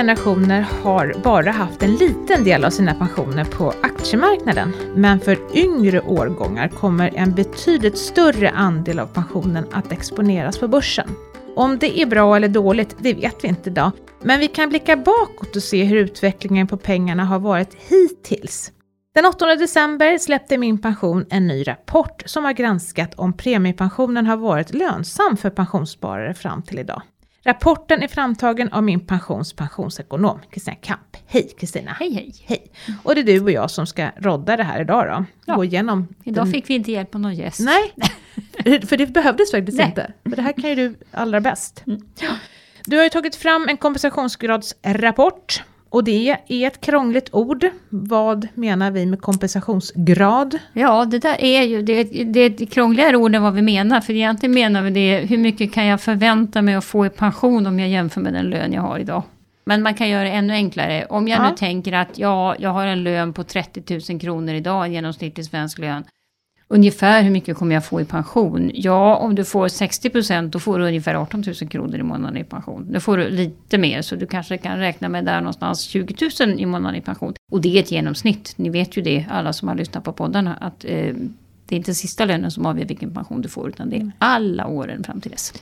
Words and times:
generationer 0.00 0.60
har 0.60 1.14
bara 1.22 1.50
haft 1.50 1.82
en 1.82 1.94
liten 1.94 2.44
del 2.44 2.64
av 2.64 2.70
sina 2.70 2.94
pensioner 2.94 3.44
på 3.44 3.74
aktiemarknaden. 3.82 4.72
Men 4.94 5.20
för 5.20 5.38
yngre 5.54 6.00
årgångar 6.00 6.68
kommer 6.68 7.10
en 7.14 7.34
betydligt 7.34 7.98
större 7.98 8.50
andel 8.50 8.98
av 8.98 9.06
pensionen 9.06 9.64
att 9.72 9.92
exponeras 9.92 10.58
på 10.58 10.68
börsen. 10.68 11.08
Om 11.56 11.78
det 11.78 12.00
är 12.00 12.06
bra 12.06 12.36
eller 12.36 12.48
dåligt, 12.48 12.96
det 12.98 13.14
vet 13.14 13.44
vi 13.44 13.48
inte 13.48 13.70
idag. 13.70 13.90
Men 14.22 14.40
vi 14.40 14.48
kan 14.48 14.68
blicka 14.68 14.96
bakåt 14.96 15.56
och 15.56 15.62
se 15.62 15.84
hur 15.84 15.96
utvecklingen 15.96 16.66
på 16.66 16.76
pengarna 16.76 17.24
har 17.24 17.38
varit 17.38 17.74
hittills. 17.74 18.72
Den 19.14 19.26
8 19.26 19.56
december 19.56 20.18
släppte 20.18 20.58
Min 20.58 20.78
Pension 20.78 21.26
en 21.30 21.46
ny 21.46 21.68
rapport 21.68 22.22
som 22.26 22.44
har 22.44 22.52
granskat 22.52 23.14
om 23.14 23.32
premiepensionen 23.32 24.26
har 24.26 24.36
varit 24.36 24.74
lönsam 24.74 25.36
för 25.36 25.50
pensionssparare 25.50 26.34
fram 26.34 26.62
till 26.62 26.78
idag. 26.78 27.02
Rapporten 27.44 28.02
är 28.02 28.08
framtagen 28.08 28.72
av 28.72 28.82
Min 28.82 29.06
Pensions 29.06 29.52
pensionsekonom 29.52 30.40
Kristina 30.50 30.76
Kamp. 30.76 31.16
Hej 31.26 31.50
Kristina! 31.58 31.90
Hej 31.98 32.12
hej! 32.14 32.34
Hej! 32.46 32.72
Och 33.02 33.14
det 33.14 33.20
är 33.20 33.24
du 33.24 33.40
och 33.40 33.50
jag 33.50 33.70
som 33.70 33.86
ska 33.86 34.10
rodda 34.16 34.56
det 34.56 34.62
här 34.64 34.80
idag 34.80 35.06
då. 35.06 35.24
Ja. 35.44 35.54
Gå 35.54 35.64
igenom. 35.64 36.08
Idag 36.24 36.44
den- 36.44 36.52
fick 36.52 36.70
vi 36.70 36.74
inte 36.74 36.92
hjälp 36.92 37.14
av 37.14 37.20
någon 37.20 37.34
gäst. 37.34 37.60
Nej, 37.60 37.92
för 38.86 38.96
det 38.96 39.06
behövdes 39.06 39.50
faktiskt 39.50 39.78
Nej. 39.78 39.86
inte. 39.86 40.12
För 40.28 40.36
det 40.36 40.42
här 40.42 40.52
kan 40.52 40.70
ju 40.70 40.76
du 40.76 40.94
allra 41.10 41.40
bäst. 41.40 41.82
Mm. 41.86 42.00
Du 42.84 42.96
har 42.96 43.04
ju 43.04 43.10
tagit 43.10 43.36
fram 43.36 43.68
en 43.68 43.76
kompensationsgradsrapport. 43.76 45.62
Och 45.90 46.04
det 46.04 46.36
är 46.48 46.66
ett 46.66 46.80
krångligt 46.80 47.28
ord. 47.34 47.64
Vad 47.88 48.48
menar 48.54 48.90
vi 48.90 49.06
med 49.06 49.20
kompensationsgrad? 49.20 50.58
Ja, 50.72 51.04
det 51.04 51.18
där 51.18 51.40
är 51.40 51.62
ju 51.62 51.82
det, 51.82 52.04
det 52.04 52.40
är 52.40 52.50
ett 52.50 52.72
krångligare 52.72 53.16
ord 53.16 53.34
än 53.34 53.42
vad 53.42 53.54
vi 53.54 53.62
menar. 53.62 54.00
För 54.00 54.12
egentligen 54.12 54.54
menar 54.54 54.82
vi 54.82 54.90
det, 54.90 55.26
hur 55.26 55.38
mycket 55.38 55.72
kan 55.72 55.86
jag 55.86 56.00
förvänta 56.00 56.62
mig 56.62 56.74
att 56.74 56.84
få 56.84 57.06
i 57.06 57.10
pension 57.10 57.66
om 57.66 57.78
jag 57.80 57.88
jämför 57.88 58.20
med 58.20 58.32
den 58.32 58.50
lön 58.50 58.72
jag 58.72 58.82
har 58.82 58.98
idag? 58.98 59.22
Men 59.64 59.82
man 59.82 59.94
kan 59.94 60.08
göra 60.08 60.22
det 60.24 60.30
ännu 60.30 60.52
enklare. 60.52 61.06
Om 61.08 61.28
jag 61.28 61.38
Ja. 61.40 61.50
nu 61.50 61.56
tänker 61.56 61.92
att 61.92 62.18
ja, 62.18 62.54
jag 62.58 62.70
har 62.70 62.86
en 62.86 63.02
lön 63.02 63.32
på 63.32 63.44
30 63.44 64.12
000 64.12 64.20
kronor 64.20 64.54
idag, 64.54 64.84
en 64.86 64.92
genomsnittlig 64.92 65.46
svensk 65.46 65.78
lön. 65.78 66.04
Ungefär 66.72 67.22
hur 67.22 67.30
mycket 67.30 67.56
kommer 67.56 67.74
jag 67.74 67.84
få 67.84 68.00
i 68.00 68.04
pension? 68.04 68.70
Ja, 68.74 69.16
om 69.16 69.34
du 69.34 69.44
får 69.44 69.68
60 69.68 70.10
procent, 70.10 70.52
då 70.52 70.58
får 70.58 70.78
du 70.78 70.86
ungefär 70.86 71.14
18 71.14 71.42
000 71.46 71.54
kronor 71.70 71.96
i 71.96 72.02
månaden 72.02 72.36
i 72.36 72.44
pension. 72.44 72.86
Nu 72.90 73.00
får 73.00 73.16
du 73.16 73.28
lite 73.28 73.78
mer, 73.78 74.02
så 74.02 74.16
du 74.16 74.26
kanske 74.26 74.58
kan 74.58 74.78
räkna 74.78 75.08
med 75.08 75.24
där 75.24 75.40
någonstans 75.40 75.80
20 75.80 76.30
000 76.40 76.60
i 76.60 76.66
månaden 76.66 76.96
i 76.96 77.00
pension. 77.00 77.34
Och 77.52 77.60
det 77.60 77.76
är 77.76 77.82
ett 77.82 77.90
genomsnitt. 77.90 78.52
Ni 78.56 78.68
vet 78.68 78.96
ju 78.96 79.02
det, 79.02 79.26
alla 79.30 79.52
som 79.52 79.68
har 79.68 79.74
lyssnat 79.74 80.04
på 80.04 80.12
poddarna, 80.12 80.54
att 80.54 80.84
eh, 80.84 81.14
det 81.66 81.74
är 81.74 81.76
inte 81.76 81.94
sista 81.94 82.24
lönen 82.24 82.50
som 82.50 82.66
avgör 82.66 82.86
vilken 82.86 83.14
pension 83.14 83.42
du 83.42 83.48
får, 83.48 83.68
utan 83.68 83.90
det 83.90 83.96
är 83.96 84.12
alla 84.18 84.66
åren 84.66 85.04
fram 85.04 85.20
till 85.20 85.30
dess. 85.30 85.52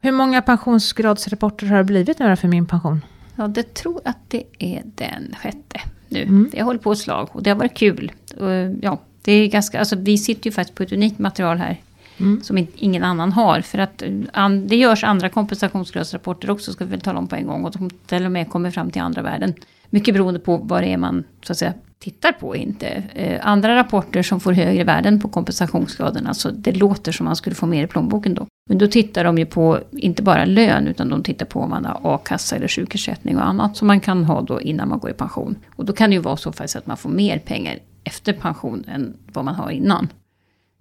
Hur 0.00 0.12
många 0.12 0.42
pensionsgradsrapporter 0.42 1.66
har 1.66 1.78
det 1.78 1.84
blivit 1.84 2.18
nu 2.18 2.36
för 2.36 2.48
min 2.48 2.66
pension? 2.66 3.00
Ja, 3.36 3.48
det 3.48 3.74
tror 3.74 4.00
att 4.04 4.18
det 4.28 4.44
är 4.58 4.82
den 4.94 5.34
sjätte 5.42 5.80
nu. 6.08 6.22
Mm. 6.22 6.50
Har 6.56 6.62
hållit 6.62 6.82
på 6.82 6.92
ett 6.92 6.98
slag 6.98 7.28
och 7.32 7.42
det 7.42 7.50
har 7.50 7.56
varit 7.56 7.74
kul. 7.74 8.12
Och, 8.38 8.50
ja, 8.82 9.00
det 9.22 9.32
är 9.32 9.46
ganska, 9.46 9.78
alltså, 9.78 9.96
vi 9.96 10.18
sitter 10.18 10.46
ju 10.46 10.52
faktiskt 10.52 10.76
på 10.76 10.82
ett 10.82 10.92
unikt 10.92 11.18
material 11.18 11.58
här. 11.58 11.80
Mm. 12.20 12.42
Som 12.42 12.58
in, 12.58 12.66
ingen 12.76 13.04
annan 13.04 13.32
har. 13.32 13.60
För 13.60 13.78
att 13.78 14.02
an, 14.32 14.66
det 14.66 14.76
görs 14.76 15.04
andra 15.04 15.28
kompensationsgradsrapporter 15.28 16.50
också, 16.50 16.72
ska 16.72 16.84
vi 16.84 16.90
väl 16.90 17.00
tala 17.00 17.18
om 17.18 17.28
på 17.28 17.36
en 17.36 17.46
gång. 17.46 17.64
Och 17.64 17.72
de 17.72 17.90
till 17.90 18.24
och 18.24 18.32
med 18.32 18.50
kommer 18.50 18.70
fram 18.70 18.90
till 18.90 19.02
andra 19.02 19.22
värden. 19.22 19.54
Mycket 19.90 20.14
beroende 20.14 20.40
på 20.40 20.56
vad 20.56 20.82
det 20.82 20.92
är 20.92 20.96
man 20.96 21.24
så 21.42 21.52
att 21.52 21.58
säga, 21.58 21.72
tittar 21.98 22.32
på. 22.32 22.56
Inte. 22.56 23.02
Eh, 23.14 23.40
andra 23.42 23.76
rapporter 23.76 24.22
som 24.22 24.40
får 24.40 24.52
högre 24.52 24.84
värden 24.84 25.20
på 25.20 25.28
kompensationsgraden, 25.28 26.26
alltså 26.26 26.50
det 26.50 26.72
låter 26.72 27.12
som 27.12 27.26
man 27.26 27.36
skulle 27.36 27.56
få 27.56 27.66
mer 27.66 27.84
i 27.84 27.86
plånboken 27.86 28.34
då. 28.34 28.46
Men 28.68 28.78
då 28.78 28.86
tittar 28.86 29.24
de 29.24 29.38
ju 29.38 29.46
på 29.46 29.78
inte 29.90 30.22
bara 30.22 30.44
lön, 30.44 30.88
utan 30.88 31.08
de 31.08 31.22
tittar 31.22 31.46
på 31.46 31.60
om 31.60 31.70
man 31.70 31.84
har 31.84 32.00
a-kassa 32.14 32.56
eller 32.56 32.68
sjukersättning 32.68 33.36
och 33.36 33.46
annat 33.46 33.76
som 33.76 33.86
man 33.86 34.00
kan 34.00 34.24
ha 34.24 34.42
då 34.42 34.60
innan 34.60 34.88
man 34.88 34.98
går 34.98 35.10
i 35.10 35.14
pension. 35.14 35.56
Och 35.76 35.84
då 35.84 35.92
kan 35.92 36.10
det 36.10 36.14
ju 36.14 36.22
vara 36.22 36.36
så 36.36 36.52
faktiskt 36.52 36.76
att 36.76 36.86
man 36.86 36.96
får 36.96 37.10
mer 37.10 37.38
pengar 37.38 37.78
efter 38.04 38.32
pension 38.32 38.84
än 38.88 39.16
vad 39.32 39.44
man 39.44 39.54
har 39.54 39.70
innan. 39.70 40.08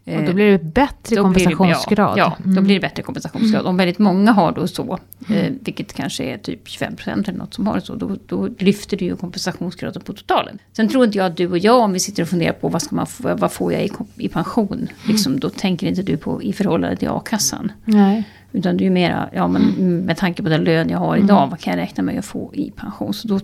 Och 0.05 0.23
då 0.25 0.33
blir 0.33 0.51
det 0.51 0.63
bättre 0.63 1.15
Då 1.15 1.27
blir 1.29 1.45
det- 1.47 1.53
kompensationsgrad. 1.55 2.17
Ja, 2.17 2.35
ja 2.37 2.37
Mm. 2.43 2.55
då 2.55 2.61
blir 2.61 2.75
det 2.75 2.81
bättre 2.81 3.03
kompensationsgrad. 3.03 3.65
Om 3.65 3.77
väldigt 3.77 3.99
många 3.99 4.31
har 4.31 4.51
då 4.51 4.67
så, 4.67 4.99
eh, 5.29 5.51
vilket 5.61 5.93
kanske 5.93 6.23
är 6.23 6.37
typ 6.37 6.67
25% 6.67 7.29
eller 7.29 7.39
något 7.39 7.53
som 7.53 7.67
har 7.67 7.75
det 7.75 7.81
så, 7.81 7.95
då, 7.95 8.17
då 8.25 8.49
lyfter 8.59 8.97
det 8.97 9.05
ju 9.05 9.15
kompensationsgraden 9.15 10.01
på 10.01 10.13
totalen. 10.13 10.59
Sen 10.73 10.87
tror 10.87 11.05
inte 11.05 11.17
jag 11.17 11.25
att 11.27 11.37
du 11.37 11.47
och 11.47 11.57
jag, 11.57 11.79
om 11.79 11.93
vi 11.93 11.99
sitter 11.99 12.23
och 12.23 12.29
funderar 12.29 12.53
på 12.53 12.67
vad, 12.69 12.81
ska 12.81 12.95
man 12.95 13.07
få, 13.07 13.35
vad 13.35 13.51
får 13.51 13.73
jag 13.73 13.83
i, 13.85 13.91
i 14.17 14.29
pension, 14.29 14.87
liksom, 15.07 15.39
då 15.39 15.49
tänker 15.49 15.87
inte 15.87 16.01
du 16.03 16.17
på 16.17 16.43
i 16.43 16.53
förhållande 16.53 16.95
till 16.95 17.09
a-kassan. 17.09 17.71
Nej. 17.85 18.23
Utan 18.51 18.77
det 18.77 18.83
är 18.83 18.85
ju 18.85 18.91
mera, 18.91 19.29
ja 19.33 19.47
men 19.47 19.63
med 20.05 20.17
tanke 20.17 20.43
på 20.43 20.49
den 20.49 20.63
lön 20.63 20.89
jag 20.89 20.97
har 20.99 21.17
idag, 21.17 21.47
vad 21.51 21.59
kan 21.59 21.71
jag 21.77 21.79
räkna 21.83 22.03
med 22.03 22.19
att 22.19 22.25
få 22.25 22.51
i 22.55 22.71
pension? 22.71 23.13
Så 23.13 23.27
då 23.27 23.39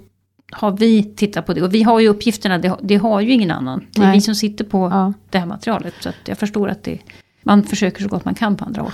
har 0.51 0.71
vi 0.77 1.03
tittat 1.03 1.45
på 1.45 1.53
det. 1.53 1.61
Och 1.61 1.73
vi 1.73 1.83
har 1.83 1.99
ju 1.99 2.07
uppgifterna, 2.07 2.57
det, 2.57 2.67
har- 2.67 2.79
det 2.83 2.95
har 2.95 3.21
ju 3.21 3.31
ingen 3.31 3.51
annan. 3.51 3.85
Det 3.91 4.01
är 4.01 4.05
Nej. 4.05 4.13
vi 4.17 4.21
som 4.21 4.35
sitter 4.35 4.65
på 4.65 4.77
Ja. 4.91 5.13
det 5.29 5.39
här 5.39 5.45
materialet. 5.45 5.93
Så 5.99 6.09
jag 6.25 6.37
förstår 6.37 6.67
att 6.69 6.83
det, 6.83 6.99
man 7.47 7.63
försöker 7.63 8.03
så 8.03 8.09
gott 8.09 8.25
man 8.25 8.35
kan 8.35 8.55
på 8.55 8.65
andra 8.65 8.81
håll. 8.81 8.91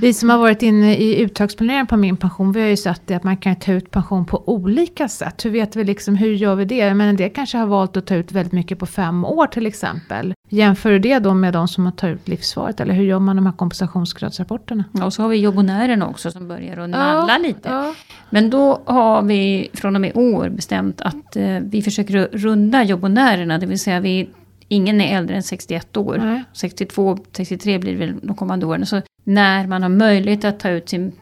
Vi 0.00 0.14
som 0.14 0.30
har 0.30 0.38
varit 0.38 0.62
inne 0.62 0.96
i 0.96 1.20
uttagsplaneringen 1.20 1.86
på 1.86 1.96
min 1.96 2.16
pension, 2.16 2.52
vi 2.52 2.60
har 2.60 2.68
ju 2.68 2.76
sett 2.76 3.10
att 3.10 3.24
man 3.24 3.36
kan 3.36 3.56
ta 3.56 3.72
ut 3.72 3.90
pension 3.90 4.24
på 4.24 4.48
olika 4.48 5.08
sätt. 5.08 5.44
Hur 5.44 5.50
vet 5.50 5.76
vi 5.76 5.84
liksom, 5.84 6.16
hur 6.16 6.34
gör 6.34 6.54
vi 6.54 6.64
det? 6.64 6.94
Men 6.94 7.08
en 7.08 7.16
del 7.16 7.30
kanske 7.30 7.58
har 7.58 7.66
valt 7.66 7.96
att 7.96 8.06
ta 8.06 8.14
ut 8.14 8.32
väldigt 8.32 8.52
mycket 8.52 8.78
på 8.78 8.86
fem 8.86 9.24
år 9.24 9.46
till 9.46 9.66
exempel. 9.66 10.34
Jämför 10.48 10.90
du 10.90 10.98
det 10.98 11.18
då 11.18 11.34
med 11.34 11.52
de 11.52 11.68
som 11.68 11.84
har 11.84 11.92
tagit 11.92 12.16
ut 12.16 12.28
livsvaret? 12.28 12.80
Eller 12.80 12.94
hur 12.94 13.04
gör 13.04 13.18
man 13.18 13.36
de 13.36 13.46
här 13.46 13.52
kompensationsgradsrapporterna? 13.52 14.84
Ja, 14.92 15.04
Och 15.04 15.12
så 15.12 15.22
har 15.22 15.28
vi 15.28 15.36
jobbonärerna 15.36 16.08
också 16.08 16.30
som 16.30 16.48
börjar 16.48 16.76
att 16.76 16.90
nalla 16.90 17.38
lite. 17.38 17.68
Ja. 17.68 17.94
Men 18.30 18.50
då 18.50 18.82
har 18.84 19.22
vi 19.22 19.68
från 19.72 19.94
och 19.94 20.00
med 20.00 20.16
år 20.16 20.48
bestämt 20.48 21.00
att 21.00 21.36
eh, 21.36 21.58
vi 21.62 21.82
försöker 21.82 22.28
runda 22.32 22.82
jobbonärerna. 22.82 23.58
Det 23.58 23.66
vill 23.66 23.80
säga 23.80 24.00
vi, 24.00 24.28
ingen 24.70 25.00
är 25.00 25.16
äldre 25.18 25.36
än 25.36 25.42
61 25.42 25.96
år. 25.96 26.16
Nej. 26.18 26.44
62, 26.52 27.18
63 27.32 27.78
blir 27.78 27.92
det 27.92 27.98
väl 27.98 28.14
de 28.22 28.36
kommande 28.36 28.66
åren. 28.66 28.86
Så 28.86 29.02
när 29.24 29.66
man 29.66 29.82
har 29.82 29.88
möjlighet 29.88 30.44
att 30.44 30.60
ta 30.60 30.68
ut 30.70 30.88
sin, 30.88 31.12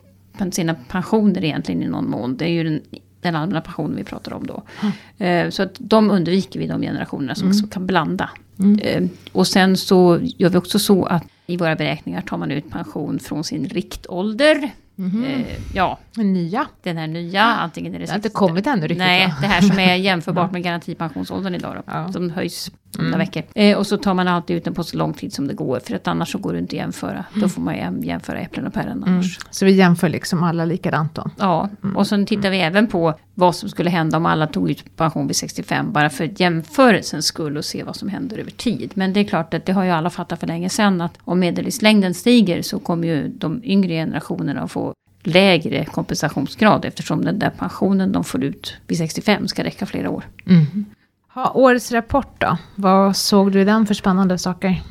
sina 0.50 0.74
pensioner 0.74 1.44
egentligen 1.44 1.82
i 1.82 1.86
någon 1.86 2.10
mån. 2.10 2.36
Det 2.36 2.44
är 2.44 2.48
ju 2.50 2.64
den, 2.64 2.80
den 3.20 3.36
allmänna 3.36 3.60
pensionen 3.60 3.96
vi 3.96 4.04
pratar 4.04 4.32
om 4.32 4.46
då. 4.46 4.62
Eh, 5.24 5.50
så 5.50 5.62
att 5.62 5.74
de 5.78 6.10
undviker 6.10 6.60
vi 6.60 6.66
de 6.66 6.80
generationerna 6.82 7.34
som, 7.34 7.54
som 7.54 7.68
kan 7.68 7.86
blanda. 7.86 8.30
Eh, 8.82 9.04
och 9.32 9.46
sen 9.46 9.76
så 9.76 10.18
gör 10.22 10.48
vi 10.50 10.58
också 10.58 10.78
så 10.78 11.04
att 11.04 11.24
i 11.46 11.56
våra 11.56 11.76
beräkningar 11.76 12.20
tar 12.20 12.36
man 12.36 12.50
ut 12.50 12.70
pension 12.70 13.18
från 13.18 13.44
sin 13.44 13.68
riktålder. 13.68 14.70
Eh, 14.98 15.46
ja, 15.74 15.98
Nya. 16.16 16.66
den 16.82 16.96
här 16.96 17.06
nya, 17.06 17.42
antingen 17.42 17.94
är 17.94 17.98
det 17.98 18.04
Det 18.04 18.10
har 18.10 18.16
inte 18.16 18.28
60 18.28 18.36
kommit 18.38 18.66
ännu 18.66 18.82
riktigt 18.82 18.98
Nej, 18.98 19.26
va? 19.26 19.34
det 19.40 19.46
här 19.46 19.60
som 19.60 19.78
är 19.78 19.94
jämförbart 20.08 20.52
med 20.52 20.62
garantipensionsåldern 20.62 21.54
idag 21.54 21.74
då, 21.76 21.82
Ja. 21.86 22.12
som 22.12 22.30
höjs 22.30 22.70
om 22.98 23.04
några 23.04 23.18
veckor. 23.18 23.42
Eh, 23.54 23.78
och 23.78 23.86
så 23.86 23.96
tar 23.96 24.14
man 24.14 24.28
alltid 24.28 24.56
ut 24.56 24.64
den 24.64 24.74
på 24.74 24.84
så 24.84 24.96
lång 24.96 25.12
tid 25.14 25.32
som 25.32 25.48
det 25.48 25.54
går, 25.54 25.80
för 25.80 25.94
att 25.94 26.08
annars 26.08 26.32
så 26.32 26.38
går 26.38 26.52
det 26.52 26.58
inte 26.58 26.76
att 26.76 26.80
jämföra. 26.80 27.24
Då 27.34 27.48
får 27.48 27.62
man 27.62 27.74
jäm- 27.74 28.04
jämföra 28.04 28.38
äpplen 28.40 28.66
och 28.66 28.72
päron 28.74 29.04
annars. 29.06 29.38
Så 29.50 29.64
vi 29.64 29.72
jämför 29.72 30.08
liksom 30.08 30.42
alla 30.42 30.64
likadant 30.64 31.14
då. 31.14 31.30
Ja, 31.38 31.68
och 31.96 32.06
sen 32.06 32.26
tittar 32.26 32.50
vi 32.50 32.58
även 32.60 32.86
på 32.86 33.14
vad 33.34 33.56
som 33.56 33.68
skulle 33.68 33.90
hända 33.90 34.16
om 34.16 34.26
alla 34.26 34.46
tog 34.46 34.70
ut 34.70 34.96
pension 34.96 35.26
vid 35.26 35.36
65, 35.36 35.92
bara 35.92 36.10
för 36.10 36.30
jämförelsens 36.36 37.26
skull 37.26 37.56
och 37.56 37.64
se 37.64 37.82
vad 37.82 37.96
som 37.96 38.08
händer 38.08 38.38
över 38.38 38.50
tid. 38.50 38.90
Men 38.94 39.12
det 39.12 39.20
är 39.20 39.24
klart 39.24 39.54
att 39.54 39.66
det 39.66 39.72
har 39.72 39.84
ju 39.84 39.90
alla 39.90 40.10
fattat 40.10 40.40
för 40.40 40.46
länge 40.46 40.68
sedan 40.68 41.00
att 41.00 41.18
om 41.24 41.38
medellivslängden 41.38 42.14
stiger 42.14 42.62
så 42.62 42.78
kommer 42.78 43.08
ju 43.08 43.28
de 43.28 43.60
yngre 43.64 43.92
generationerna 43.92 44.60
att 44.62 44.70
få 44.72 44.92
lägre 45.22 45.84
kompensationsgrad 45.84 46.84
eftersom 46.84 47.24
den 47.24 47.38
där 47.38 47.50
pensionen 47.50 48.12
de 48.12 48.24
får 48.24 48.44
ut 48.44 48.74
vid 48.86 48.98
65 48.98 49.48
ska 49.48 49.64
räcka 49.64 49.86
flera 49.86 50.10
år. 50.10 50.24
Ha, 51.38 51.52
årets 51.54 51.92
rapport 51.92 52.34
då? 52.38 52.58
Vad 52.74 53.16
såg 53.16 53.52
du 53.52 53.60
i 53.60 53.64
den 53.64 53.86
för 53.86 53.94
spännande 53.94 54.38
saker? 54.38 54.82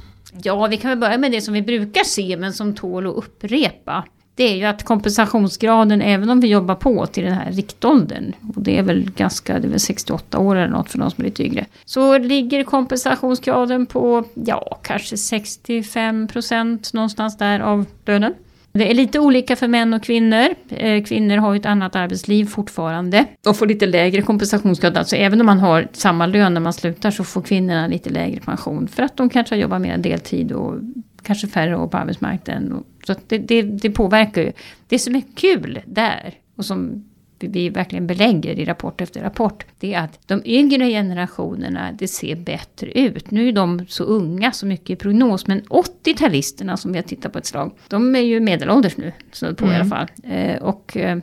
Ja, 0.43 0.67
vi 0.67 0.77
kan 0.77 0.89
väl 0.89 0.99
börja 0.99 1.17
med 1.17 1.31
det 1.31 1.41
som 1.41 1.53
vi 1.53 1.61
brukar 1.61 2.03
se 2.03 2.37
men 2.37 2.53
som 2.53 2.75
tål 2.75 3.07
att 3.07 3.15
upprepa. 3.15 4.03
Det 4.35 4.43
är 4.43 4.55
ju 4.55 4.65
att 4.65 4.83
kompensationsgraden, 4.83 6.01
även 6.01 6.29
om 6.29 6.39
vi 6.39 6.47
jobbar 6.47 6.75
på 6.75 7.05
till 7.05 7.23
den 7.23 7.33
här 7.33 7.51
riktåldern, 7.51 8.33
och 8.55 8.61
det 8.61 8.77
är 8.77 8.83
väl 8.83 9.11
ganska, 9.11 9.59
det 9.59 9.67
är 9.67 9.69
väl 9.69 9.79
68 9.79 10.39
år 10.39 10.55
eller 10.55 10.71
något 10.71 10.91
för 10.91 10.99
de 10.99 11.11
som 11.11 11.23
är 11.23 11.25
lite 11.25 11.43
yngre, 11.43 11.65
så 11.85 12.17
ligger 12.17 12.63
kompensationsgraden 12.63 13.85
på, 13.85 14.23
ja, 14.33 14.79
kanske 14.83 15.17
65 15.17 16.27
procent 16.27 16.93
någonstans 16.93 17.37
där 17.37 17.59
av 17.59 17.85
lönen. 18.05 18.33
Det 18.77 18.91
är 18.91 18.93
lite 18.93 19.19
olika 19.19 19.55
för 19.55 19.67
män 19.67 19.93
och 19.93 20.03
kvinnor. 20.03 20.47
Eh, 20.69 21.03
kvinnor 21.03 21.37
har 21.37 21.53
ju 21.53 21.59
ett 21.59 21.65
annat 21.65 21.95
arbetsliv 21.95 22.45
fortfarande. 22.45 23.25
De 23.41 23.55
får 23.55 23.67
lite 23.67 23.85
lägre 23.85 24.21
kompensationsgrad. 24.21 24.97
Alltså 24.97 25.15
även 25.15 25.39
om 25.39 25.45
man 25.45 25.59
har 25.59 25.87
samma 25.93 26.25
lön 26.25 26.53
när 26.53 26.61
man 26.61 26.73
slutar 26.73 27.11
så 27.11 27.23
får 27.23 27.41
kvinnorna 27.41 27.87
lite 27.87 28.09
lägre 28.09 28.39
pension. 28.39 28.87
För 28.87 29.03
att 29.03 29.17
de 29.17 29.29
kanske 29.29 29.55
har 29.55 29.61
jobbat 29.61 29.81
mer 29.81 29.97
deltid 29.97 30.51
och 30.51 30.75
kanske 31.23 31.47
färre 31.47 31.77
år 31.77 31.87
på 31.87 31.97
arbetsmarknaden. 31.97 32.83
Så 33.07 33.15
det, 33.27 33.37
det, 33.37 33.61
det 33.61 33.91
påverkar 33.91 34.41
ju. 34.41 34.51
Det 34.87 34.99
som 34.99 35.15
är 35.15 35.23
kul 35.35 35.79
där 35.85 36.33
och 36.55 36.65
som 36.65 37.03
vi- 37.39 37.69
verkligen 37.69 38.07
belägger 38.07 38.59
i 38.59 38.65
rapport 38.65 39.01
efter 39.01 39.21
rapport, 39.21 39.65
det 39.79 39.93
är 39.93 40.03
att 40.03 40.19
de 40.27 40.41
yngre 40.45 40.89
generationerna, 40.89 41.91
det 41.91 42.07
ser 42.07 42.35
bättre 42.35 42.91
ut. 42.91 43.31
Nu 43.31 43.47
är 43.47 43.51
de 43.51 43.85
så 43.87 44.03
unga, 44.03 44.51
så 44.51 44.65
mycket 44.65 44.89
i 44.89 44.95
prognos, 44.95 45.47
men 45.47 45.61
80-talisterna 45.61 46.75
som 46.75 46.91
vi 46.91 46.97
har 46.97 47.03
tittat 47.03 47.31
på 47.33 47.39
ett 47.39 47.45
slag, 47.45 47.71
de 47.87 48.15
är 48.15 48.19
ju 48.19 48.39
medelålders 48.39 48.97
nu, 48.97 49.11
så 49.31 49.55
på 49.55 49.65
i 49.65 49.75
alla 49.75 49.85
fall. 49.85 50.07
Eh, 50.23 50.61
och 50.63 50.97
eh, 50.97 51.17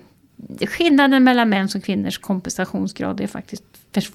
skillnaden 0.61 1.25
mellan 1.25 1.49
mäns 1.49 1.75
och 1.75 1.85
kvinnors 1.85 2.19
kompensationsgrad 2.19 3.21
är 3.21 3.27
faktiskt 3.27 3.65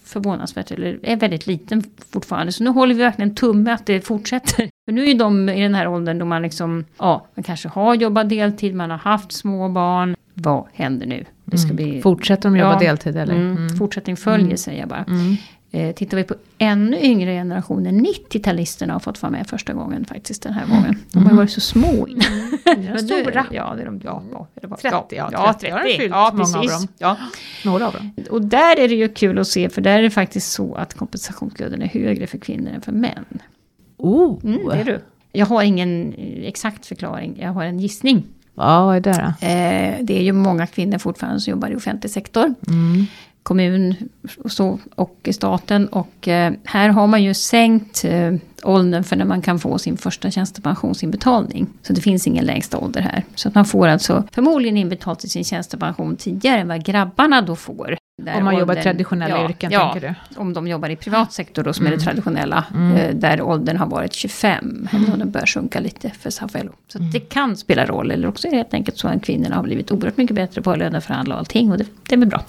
förvånansvärt, 0.03 0.71
eller 0.71 0.99
är 1.03 1.15
väldigt 1.15 1.47
liten 1.47 1.83
fortfarande. 2.11 2.51
Så 2.51 2.63
nu 2.63 2.69
håller 2.69 2.95
vi 2.95 3.01
verkligen 3.03 3.35
tumme 3.35 3.71
att 3.71 3.85
det 3.85 4.01
fortsätter. 4.01 4.69
För 4.85 4.91
nu 4.91 5.09
är 5.09 5.15
de 5.15 5.49
i 5.49 5.61
den 5.61 5.75
här 5.75 5.87
åldern 5.87 6.19
då 6.19 6.25
man 6.25 6.41
liksom, 6.41 6.85
ja, 6.97 7.27
man 7.35 7.43
kanske 7.43 7.69
har 7.69 7.95
jobbat 7.95 8.29
deltid, 8.29 8.75
man 8.75 8.89
har 8.91 8.97
haft 8.97 9.31
små 9.31 9.69
barn. 9.69 10.15
Vad 10.33 10.65
händer 10.73 11.07
nu? 11.07 11.25
Det 11.51 11.57
ska 11.57 11.71
mm. 11.71 11.75
bli... 11.75 12.01
Fortsätter 12.01 12.49
de 12.49 12.57
jobba 12.57 12.73
ja, 12.73 12.79
deltid 12.79 13.17
eller? 13.17 13.35
Mm. 13.35 13.57
Mm. 13.57 13.77
Fortsättning 13.77 14.17
följer 14.17 14.45
mm. 14.45 14.57
säger 14.57 14.79
jag 14.79 14.89
bara. 14.89 15.05
Eh, 15.71 15.95
tittar 15.95 16.17
vi 16.17 16.23
på 16.23 16.35
ännu 16.57 16.99
yngre 17.01 17.31
generationer, 17.31 17.91
90-talisterna 17.91 18.91
har 18.91 18.99
fått 18.99 19.21
vara 19.21 19.31
med 19.31 19.47
första 19.47 19.73
gången 19.73 20.05
faktiskt 20.05 20.43
den 20.43 20.53
här 20.53 20.65
gången. 20.65 20.97
De 21.11 21.25
har 21.25 21.35
varit 21.35 21.51
så 21.51 21.61
små 21.61 22.07
innan. 22.07 22.57
Mm. 22.77 22.97
Stora. 23.07 23.45
Ja, 23.51 23.73
det 23.75 23.81
är 23.81 23.85
de. 23.85 24.01
Ja, 24.03 24.23
ja, 24.31 24.47
det 24.61 24.67
var, 24.67 24.77
30, 24.77 25.15
ja, 25.15 25.29
ja 25.31 25.55
30. 25.59 25.67
Ja, 25.67 25.81
30. 25.83 26.07
ja 26.09 26.33
precis. 26.37 26.55
Många 26.55 26.73
av 26.73 26.79
dem. 26.79 26.87
Ja. 26.97 27.17
Några 27.65 27.87
av 27.87 27.93
dem. 27.93 28.11
Och 28.29 28.41
där 28.41 28.79
är 28.79 28.87
det 28.87 28.95
ju 28.95 29.07
kul 29.09 29.39
att 29.39 29.47
se, 29.47 29.69
för 29.69 29.81
där 29.81 29.97
är 29.97 30.01
det 30.01 30.09
faktiskt 30.09 30.51
så 30.51 30.75
att 30.75 30.93
kompensationsgraden 30.93 31.81
är 31.81 31.87
högre 31.87 32.27
för 32.27 32.37
kvinnor 32.37 32.71
än 32.71 32.81
för 32.81 32.91
män. 32.91 33.25
Oh. 33.97 34.39
Mm, 34.43 34.67
det 34.67 34.75
är 34.75 34.85
du. 34.85 34.99
Jag 35.31 35.45
har 35.45 35.63
ingen 35.63 36.13
exakt 36.43 36.85
förklaring, 36.85 37.37
jag 37.41 37.49
har 37.49 37.63
en 37.63 37.79
gissning. 37.79 38.23
Ja, 38.59 38.85
vad 38.85 38.95
är 38.95 38.99
det 38.99 39.11
då? 39.11 39.47
Eh, 39.47 39.97
det 40.01 40.17
är 40.17 40.23
ju 40.23 40.33
många 40.33 40.67
kvinnor 40.67 40.97
fortfarande 40.97 41.39
som 41.39 41.51
jobbar 41.51 41.69
i 41.69 41.75
offentlig 41.75 42.11
sektor. 42.11 42.53
Mm 42.67 43.05
kommun 43.49 43.95
och, 44.43 44.51
så, 44.51 44.79
och 44.95 45.29
staten. 45.31 45.87
Och 45.87 46.27
eh, 46.27 46.53
här 46.63 46.89
har 46.89 47.07
man 47.07 47.23
ju 47.23 47.33
sänkt 47.33 48.05
eh, 48.05 48.33
åldern 48.63 49.03
för 49.03 49.15
när 49.15 49.25
man 49.25 49.41
kan 49.41 49.59
få 49.59 49.77
sin 49.77 49.97
första 49.97 50.31
tjänstepensionsinbetalning. 50.31 51.67
Så 51.81 51.93
det 51.93 52.01
finns 52.01 52.27
ingen 52.27 52.45
lägsta 52.45 52.77
ålder 52.77 53.01
här. 53.01 53.23
Så 53.35 53.47
att 53.47 53.55
man 53.55 53.65
får 53.65 53.87
alltså 53.87 54.23
förmodligen 54.31 54.77
inbetalt 54.77 55.19
till 55.19 55.29
sin 55.29 55.43
tjänstepension 55.43 56.15
tidigare 56.15 56.61
än 56.61 56.67
vad 56.67 56.85
grabbarna 56.85 57.41
då 57.41 57.55
får. 57.55 57.97
Om 58.37 58.43
man 58.43 58.57
jobbar 58.57 58.75
traditionella 58.75 59.37
ja, 59.37 59.49
yrken, 59.49 59.71
ja, 59.71 59.93
tänker 59.93 60.15
du? 60.29 60.39
om 60.39 60.53
de 60.53 60.67
jobbar 60.67 60.89
i 60.89 60.95
privat 60.95 61.33
sektor 61.33 61.63
då, 61.63 61.73
som 61.73 61.85
mm. 61.85 61.93
är 61.93 61.97
det 61.97 62.03
mm. 62.03 62.15
traditionella. 62.15 62.65
Mm. 62.73 62.95
Eh, 62.95 63.15
där 63.15 63.41
åldern 63.41 63.77
har 63.77 63.87
varit 63.87 64.13
25. 64.13 64.87
Mm. 64.91 65.19
den 65.19 65.31
bör 65.31 65.45
sjunka 65.45 65.79
lite 65.79 66.09
för 66.09 66.29
SAF-LO. 66.29 66.71
Så 66.87 66.97
mm. 66.97 67.11
det 67.11 67.19
kan 67.19 67.57
spela 67.57 67.85
roll. 67.85 68.11
Eller 68.11 68.27
också 68.27 68.47
är 68.47 68.51
det 68.51 68.57
helt 68.57 68.73
enkelt 68.73 68.97
så 68.97 69.07
att 69.07 69.23
kvinnorna 69.23 69.55
har 69.55 69.63
blivit 69.63 69.91
oerhört 69.91 70.17
mycket 70.17 70.35
bättre 70.35 70.61
på 70.61 70.71
att 70.71 70.77
löneförhandla 70.77 71.35
och 71.35 71.39
allting. 71.39 71.71
Och 71.71 71.77
det, 71.77 71.85
det 72.07 72.15
är 72.15 72.19
väl 72.19 72.29
bra. 72.29 72.43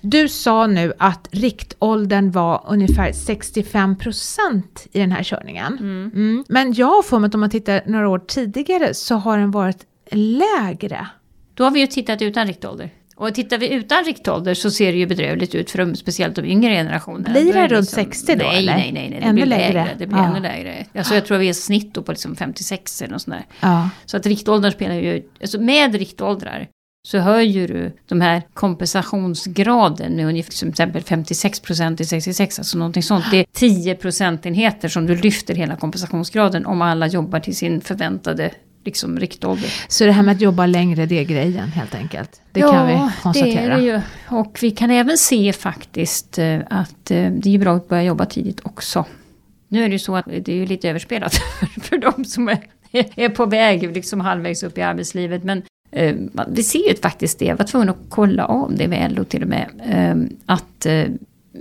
Du 0.00 0.28
sa 0.28 0.66
nu 0.66 0.92
att 0.98 1.28
riktåldern 1.30 2.30
var 2.30 2.64
ungefär 2.68 3.12
65% 3.12 4.62
i 4.92 4.98
den 4.98 5.12
här 5.12 5.22
körningen. 5.22 5.78
Mm. 5.78 6.10
Mm. 6.14 6.44
Men 6.48 6.72
jag 6.72 6.86
har 6.86 7.02
för 7.02 7.18
mig 7.18 7.28
att 7.28 7.34
om 7.34 7.40
man 7.40 7.50
tittar 7.50 7.82
några 7.86 8.08
år 8.08 8.18
tidigare 8.18 8.94
så 8.94 9.14
har 9.14 9.38
den 9.38 9.50
varit 9.50 9.86
lägre. 10.10 11.06
Då 11.54 11.64
har 11.64 11.70
vi 11.70 11.80
ju 11.80 11.86
tittat 11.86 12.22
utan 12.22 12.46
riktålder. 12.46 12.90
Och 13.18 13.34
tittar 13.34 13.58
vi 13.58 13.72
utan 13.72 14.04
riktålder 14.04 14.54
så 14.54 14.70
ser 14.70 14.92
det 14.92 14.98
ju 14.98 15.06
bedrövligt 15.06 15.54
ut 15.54 15.70
för 15.70 15.78
de, 15.78 15.96
speciellt 15.96 16.36
de 16.36 16.44
yngre 16.44 16.70
generationerna. 16.70 17.30
Blir 17.30 17.52
det 17.52 17.68
runt 17.68 17.70
liksom, 17.72 18.04
60 18.04 18.34
då 18.34 18.44
nej, 18.44 18.58
eller? 18.58 18.76
Nej, 18.76 18.92
nej, 18.92 19.10
nej. 19.10 19.20
Det 19.20 19.26
ännu 19.26 19.34
blir 19.34 19.46
lägre. 19.46 19.72
lägre. 19.72 19.94
Det 19.98 20.06
blir 20.06 20.18
ja. 20.18 20.24
ännu 20.24 20.40
lägre. 20.40 20.86
Alltså 20.94 21.14
jag 21.14 21.26
tror 21.26 21.38
vi 21.38 21.48
är 21.48 21.52
snitt 21.52 21.94
då 21.94 22.02
på 22.02 22.12
liksom 22.12 22.36
56 22.36 23.02
eller 23.02 23.12
något 23.12 23.22
sånt 23.22 23.36
där. 23.36 23.46
Ja. 23.60 23.88
Så 24.04 24.16
att 24.16 24.26
riktåldern 24.26 24.72
spelar 24.72 24.94
ju, 24.94 25.22
alltså 25.40 25.60
med 25.60 25.94
riktåldrar 25.94 26.68
så 27.06 27.18
höjer 27.18 27.68
du 27.68 27.92
de 28.06 28.20
här 28.20 28.42
kompensationsgraden 28.54 30.16
med 30.16 30.26
ungefär 30.26 30.52
som 30.52 30.68
exempel 30.68 31.02
56 31.02 31.60
procent 31.60 31.96
till 31.96 32.08
66, 32.08 32.58
alltså 32.58 32.78
någonting 32.78 33.02
sånt. 33.02 33.24
Det 33.30 33.38
är 33.38 33.46
10 33.52 33.94
procentenheter 33.94 34.88
som 34.88 35.06
du 35.06 35.16
lyfter 35.16 35.54
hela 35.54 35.76
kompensationsgraden 35.76 36.66
om 36.66 36.82
alla 36.82 37.06
jobbar 37.06 37.40
till 37.40 37.56
sin 37.56 37.80
förväntade 37.80 38.50
liksom 38.86 39.18
riktålder. 39.18 39.72
Så 39.88 40.04
det 40.04 40.12
här 40.12 40.22
med 40.22 40.34
att 40.34 40.40
jobba 40.40 40.66
längre, 40.66 41.06
det 41.06 41.18
är 41.18 41.24
grejen 41.24 41.68
helt 41.68 41.94
enkelt? 41.94 42.40
Det 42.52 42.60
ja, 42.60 42.72
kan 42.72 42.86
vi 42.86 43.10
konstatera. 43.22 43.54
det 43.54 43.60
är 43.60 43.76
det 43.76 43.82
ju. 43.82 44.00
Och 44.38 44.58
vi 44.62 44.70
kan 44.70 44.90
även 44.90 45.18
se 45.18 45.52
faktiskt 45.52 46.38
eh, 46.38 46.58
att 46.70 47.10
eh, 47.10 47.30
det 47.30 47.54
är 47.54 47.58
bra 47.58 47.76
att 47.76 47.88
börja 47.88 48.02
jobba 48.02 48.26
tidigt 48.26 48.60
också. 48.62 49.04
Nu 49.68 49.84
är 49.84 49.88
det 49.88 49.92
ju 49.92 49.98
så 49.98 50.16
att 50.16 50.24
det 50.24 50.62
är 50.62 50.66
lite 50.66 50.88
överspelat 50.88 51.34
för 51.82 51.98
de 51.98 52.24
som 52.24 52.48
är, 52.48 52.58
är 52.90 53.28
på 53.28 53.46
väg 53.46 53.94
liksom 53.94 54.20
halvvägs 54.20 54.62
upp 54.62 54.78
i 54.78 54.82
arbetslivet. 54.82 55.44
Men 55.44 55.62
Eh, 55.90 56.14
vi 56.48 56.62
ser 56.62 56.88
ju 56.88 56.96
faktiskt 56.96 57.38
det, 57.38 57.44
jag 57.44 57.56
var 57.56 57.64
tvungen 57.64 57.88
att 57.88 57.96
kolla 58.08 58.44
av 58.44 58.76
det 58.76 58.88
med 58.88 59.12
LO 59.12 59.24
till 59.24 59.42
och 59.42 59.48
med. 59.48 59.66
Att 60.46 60.86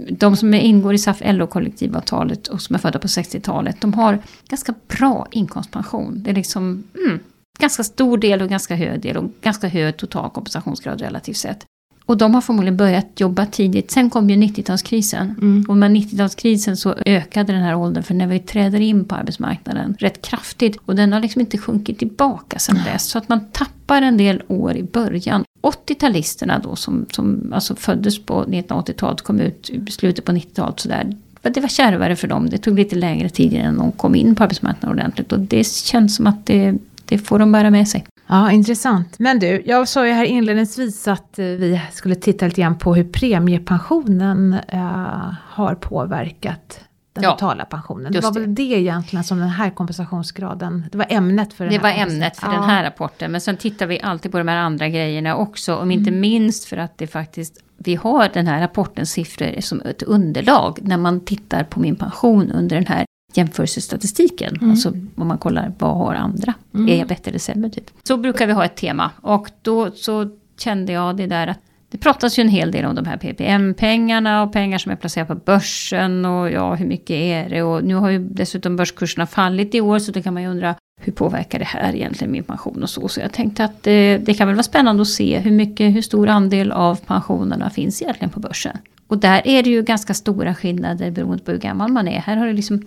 de 0.10 0.38
som 0.38 0.54
ingår 0.54 0.94
i 0.94 0.98
SAF-LO-kollektivavtalet 0.98 2.48
och 2.48 2.62
som 2.62 2.76
är 2.76 2.80
födda 2.80 3.00
på 3.00 3.08
60-talet, 3.08 3.82
de 3.82 3.94
har 3.94 4.20
ganska 4.48 4.74
bra 4.88 5.28
inkomstpension. 5.32 6.24
Det 6.24 6.30
är 6.30 6.36
liksom 6.36 6.84
mm, 7.06 7.20
ganska 7.60 7.84
stor 7.84 8.18
del 8.18 8.42
och 8.42 8.50
ganska 8.50 8.76
hög 8.76 9.02
del 9.02 9.18
och 9.18 9.32
ganska 9.42 9.68
hög 9.68 9.98
total 9.98 10.30
kompensationsgrad 10.30 11.02
relativt 11.02 11.38
sett. 11.38 11.66
Och 12.06 12.18
de 12.18 12.34
har 12.34 12.42
förmodligen 12.42 12.78
börjat 12.78 13.20
jobba 13.20 13.46
tidigt. 13.46 13.92
Sen 13.92 14.10
kom 14.10 14.30
ju 14.30 14.36
90-talskrisen. 14.36 15.36
Mm. 15.42 15.66
Och 15.68 15.78
med 15.78 15.92
90-talskrisen 15.92 16.76
så 16.76 16.96
ökade 17.06 17.54
den 17.54 17.62
här 17.62 17.76
åldern 17.76 18.04
för 18.04 18.14
när 18.14 18.28
vi 18.28 18.40
träder 18.40 18.80
in 18.80 19.06
på 19.06 19.16
arbetsmarknaden 19.16 19.96
rätt 20.00 20.22
kraftigt. 20.22 20.78
Och 20.86 20.96
den 20.96 21.14
har 21.14 21.20
liksom 21.20 21.42
inte 21.42 21.58
sjunkit 21.58 22.00
tillbaka 22.00 22.60
sen 22.60 22.80
dess. 22.86 23.06
Så 23.06 23.18
att 23.18 23.30
man 23.30 23.40
tappar 23.52 24.02
en 24.02 24.18
del 24.18 24.42
år 24.48 24.76
i 24.76 24.84
början. 24.84 25.44
80-talisterna 25.62 26.62
då 26.64 26.76
som, 26.76 27.06
som 27.12 27.54
alltså 27.54 27.76
föddes 27.76 28.26
på 28.26 28.46
1980-talet 28.46 29.22
kom 29.22 29.40
ut 29.40 29.70
i 29.70 29.92
slutet 29.92 30.26
på 30.26 30.32
90-talet 30.32 30.80
sådär. 30.80 31.16
Det 31.42 31.62
var 31.62 31.68
kärvare 31.68 32.16
för 32.16 32.28
dem. 32.28 32.50
Det 32.50 32.58
tog 32.58 32.80
lite 32.80 32.96
längre 32.96 33.30
tid 33.30 33.54
innan 33.54 33.78
de 33.78 33.92
kom 33.92 34.16
in 34.16 34.36
på 34.36 34.44
arbetsmarknaden 34.44 34.98
ordentligt. 34.98 35.32
Och 35.32 35.40
det 35.40 35.68
känns 35.68 36.16
som 36.16 36.28
att 36.28 36.46
det, 36.46 36.74
det 37.06 37.18
får 37.18 37.40
de 37.40 37.52
bära 37.52 37.70
med 37.70 37.88
sig. 37.88 38.06
Ja, 38.28 38.52
intressant. 38.52 39.20
Men 39.20 39.40
du, 39.40 39.64
jag 39.66 39.88
sa 39.88 40.08
ju 40.08 40.14
här 40.14 40.26
inledningsvis 40.26 41.08
att 41.08 41.40
eh, 41.40 41.46
vi 41.46 41.82
skulle 41.92 42.16
titta 42.16 42.46
lite 42.46 42.62
grann 42.62 42.78
på 42.78 42.96
hur 42.96 43.04
premiepensionen 43.04 44.56
äh, 44.68 45.34
har 45.50 45.76
påverkat 45.76 46.80
den 47.14 47.24
ja, 47.24 47.32
totala 47.32 47.66
pensionen. 47.66 48.14
Det 48.14 48.20
var 48.20 48.34
det. 48.34 48.40
väl 48.40 48.56
det 48.56 48.62
egentligen 48.62 49.24
som 49.24 49.40
den 49.40 49.50
här 49.50 49.70
kompensationsgraden, 49.70 50.84
det 50.92 50.98
var 50.98 51.06
ämnet 51.10 51.54
för 51.54 51.64
den 51.64 51.74
Det 51.74 51.80
var 51.80 51.90
ämnet 51.90 52.38
för 52.38 52.48
ja. 52.48 52.54
den 52.54 52.64
här 52.64 52.84
rapporten. 52.84 53.32
Men 53.32 53.42
sen 53.42 53.58
tittar 53.58 53.88
vi 53.88 54.02
alltid 54.02 54.32
på 54.32 54.38
de 54.38 54.48
här 54.48 54.58
andra 54.58 54.90
grejerna 54.90 55.36
också. 55.36 55.76
Om 55.76 55.92
inte 55.92 56.10
mm. 56.10 56.22
minst 56.22 56.66
för 56.66 56.78
att 56.78 56.98
det 56.98 57.08
faktiskt, 57.08 57.64
vi 57.78 57.96
har 57.96 58.30
den 58.34 58.48
här 58.48 58.62
rapportens 58.62 59.12
siffror 59.12 59.62
som 59.62 59.82
ett 59.82 60.04
underlag 60.04 60.80
när 60.82 60.98
man 60.98 61.20
tittar 61.20 61.64
på 61.64 61.80
min 61.80 61.96
pension 61.96 62.52
under 62.52 62.76
den 62.76 62.88
här 62.88 63.06
jämförelsestatistiken. 63.38 64.56
Mm. 64.56 64.72
Alltså 64.72 64.94
om 65.16 65.28
man 65.28 65.38
kollar 65.38 65.74
vad 65.80 65.98
har 65.98 66.14
andra? 66.14 66.54
Mm. 66.74 66.90
Är 66.90 66.98
jag 66.98 67.08
bättre 67.08 67.30
eller 67.30 67.40
sämre? 67.40 67.70
Typ. 67.70 67.90
Så 68.04 68.18
brukar 68.18 68.48
vi 68.48 68.54
ha 68.54 68.66
ett 68.66 68.76
tema. 68.76 69.12
Och 69.22 69.52
då 69.62 69.92
så 69.92 70.30
kände 70.58 70.94
jag 70.94 71.18
det 71.18 71.28
där 71.28 71.48
att 71.48 71.60
det 71.90 71.98
pratas 71.98 72.40
ju 72.40 72.42
en 72.42 72.50
hel 72.50 72.72
del 72.72 72.86
om 72.86 72.96
de 72.96 73.06
här 73.06 73.18
PPM-pengarna 73.18 74.44
och 74.44 74.54
pengar 74.54 74.78
som 74.78 74.92
är 74.92 74.96
placerade 74.96 75.36
på 75.36 75.42
börsen 75.46 76.26
och 76.26 76.52
ja, 76.52 76.76
hur 76.76 76.86
mycket 76.86 77.16
är 77.16 77.50
det? 77.50 77.64
Och 77.64 77.84
nu 77.84 77.96
har 77.96 78.10
ju 78.10 78.20
dessutom 78.20 78.76
börskurserna 78.76 79.26
fallit 79.26 79.76
i 79.76 79.82
år 79.82 80.00
så 80.00 80.12
då 80.12 80.22
kan 80.22 80.34
man 80.34 80.44
ju 80.44 80.50
undra 80.50 80.76
hur 81.02 81.14
påverkar 81.14 81.60
det 81.60 81.66
här 81.66 81.96
egentligen 81.96 82.32
min 82.32 82.44
pension 82.44 82.84
och 82.84 82.90
så. 82.90 83.08
Så 83.08 83.20
jag 83.20 83.32
tänkte 83.32 83.64
att 83.64 83.84
det, 83.84 84.18
det 84.18 84.34
kan 84.34 84.48
väl 84.48 84.56
vara 84.56 84.64
spännande 84.64 85.02
att 85.02 85.08
se 85.08 85.40
hur 85.40 85.52
mycket, 85.52 85.96
hur 85.96 86.02
stor 86.02 86.30
andel 86.30 86.72
av 86.72 86.96
pensionerna 86.96 87.70
finns 87.70 88.02
egentligen 88.02 88.30
på 88.30 88.40
börsen. 88.40 88.78
Och 89.08 89.18
där 89.18 89.48
är 89.48 89.64
det 89.64 89.70
ju 89.70 89.84
ganska 89.84 90.14
stora 90.14 90.56
skillnader 90.56 91.12
beroende 91.12 91.44
på 91.44 91.52
hur 91.52 91.60
gammal 91.60 91.92
man 91.92 92.08
är. 92.08 92.20
Här 92.20 92.38
har 92.38 92.48
det 92.48 92.54
liksom 92.54 92.82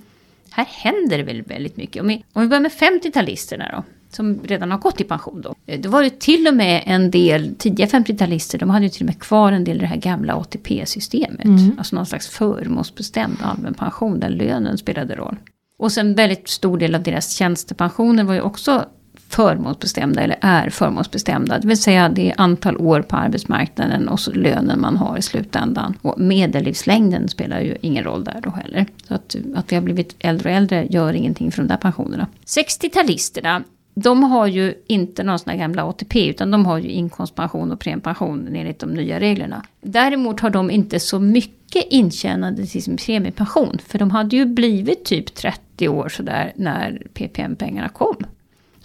här 0.51 0.67
händer 0.71 1.19
det 1.19 1.25
väl 1.25 1.43
väldigt 1.43 1.77
mycket. 1.77 2.03
Om 2.03 2.09
vi, 2.09 2.25
om 2.33 2.43
vi 2.43 2.49
börjar 2.49 2.61
med 2.61 2.73
50-talisterna 2.73 3.73
då 3.73 3.85
som 4.11 4.41
redan 4.45 4.71
har 4.71 4.79
gått 4.79 5.01
i 5.01 5.05
pension 5.05 5.43
då. 5.43 5.55
Eh, 5.67 5.81
då 5.81 5.91
var 5.91 6.03
det 6.03 6.21
till 6.21 6.47
och 6.47 6.55
med 6.55 6.83
en 6.87 7.11
del 7.11 7.55
tidiga 7.55 7.87
50-talister, 7.87 8.59
de 8.59 8.71
hade 8.71 8.85
ju 8.85 8.91
till 8.91 9.03
och 9.03 9.07
med 9.07 9.21
kvar 9.21 9.53
en 9.53 9.65
del 9.65 9.77
av 9.77 9.81
det 9.81 9.87
här 9.87 9.97
gamla 9.97 10.35
ATP-systemet. 10.35 11.45
Mm. 11.45 11.75
Alltså 11.79 11.97
någon 11.97 12.07
slags 12.07 12.29
förmånsbestämd 12.29 13.37
allmän 13.43 13.75
pension 13.75 14.21
där 14.21 14.29
lönen 14.29 14.79
spelade 14.79 15.15
roll. 15.17 15.37
Och 15.79 15.93
sen 15.93 16.15
väldigt 16.15 16.49
stor 16.49 16.79
del 16.79 16.95
av 16.95 17.03
deras 17.03 17.33
tjänstepensioner 17.33 18.25
var 18.25 18.35
ju 18.35 18.41
också 18.41 18.85
förmånsbestämda 19.29 20.23
eller 20.23 20.37
är 20.41 20.71
förmånsbestämda. 20.71 21.59
Det 21.59 21.69
vill 21.69 21.83
säga 21.83 22.09
det 22.09 22.31
är 22.31 22.35
antal 22.41 22.77
år 22.77 23.03
på 23.03 23.17
arbetsmarknaden 23.17 24.09
och 24.09 24.21
så 24.21 24.33
lönen 24.33 24.81
man 24.81 24.97
har 24.97 25.19
i 25.19 25.23
slutändan. 25.23 25.95
Och 26.03 26.21
medellivslängden 26.21 27.29
spelar 27.29 27.61
ju 27.61 27.77
ingen 27.81 28.05
roll 28.05 28.25
där 28.25 28.41
då 28.43 28.51
heller. 28.51 28.87
Så 29.09 29.15
att, 29.15 29.37
att 29.55 29.73
vi 29.73 29.77
har 29.77 29.83
blivit 29.83 30.17
äldre 30.19 30.51
och 30.51 30.57
äldre 30.57 30.87
gör 30.91 31.13
ingenting 31.13 31.53
för 31.53 31.63
de 31.63 31.69
där 31.69 31.77
pensionerna. 31.77 32.27
60-talisterna 32.47 33.63
de 34.03 34.23
har 34.23 34.47
ju 34.47 34.75
inte 34.87 35.23
någon 35.23 35.39
sån 35.39 35.51
här 35.51 35.59
gamla 35.59 35.85
ATP 35.85 36.29
utan 36.29 36.51
de 36.51 36.67
har 36.67 36.79
ju 36.79 36.89
inkomstpension 36.89 37.73
och 37.73 37.81
premiepension 37.81 38.49
enligt 38.55 38.79
de 38.79 38.91
nya 38.91 39.21
reglerna. 39.21 39.63
Däremot 39.81 40.41
har 40.41 40.51
de 40.51 40.71
inte 40.71 41.01
så 41.01 41.19
mycket 41.19 41.85
intjänande 41.91 42.67
till 42.67 42.83
sin 42.83 42.97
premiepension. 42.97 43.79
För 43.87 43.99
de 43.99 44.11
hade 44.11 44.37
ju 44.37 44.45
blivit 44.45 45.05
typ 45.05 45.35
30 45.35 45.89
år 45.89 46.09
sådär 46.09 46.53
när 46.57 47.03
PPM-pengarna 47.15 47.89
kom. 47.89 48.17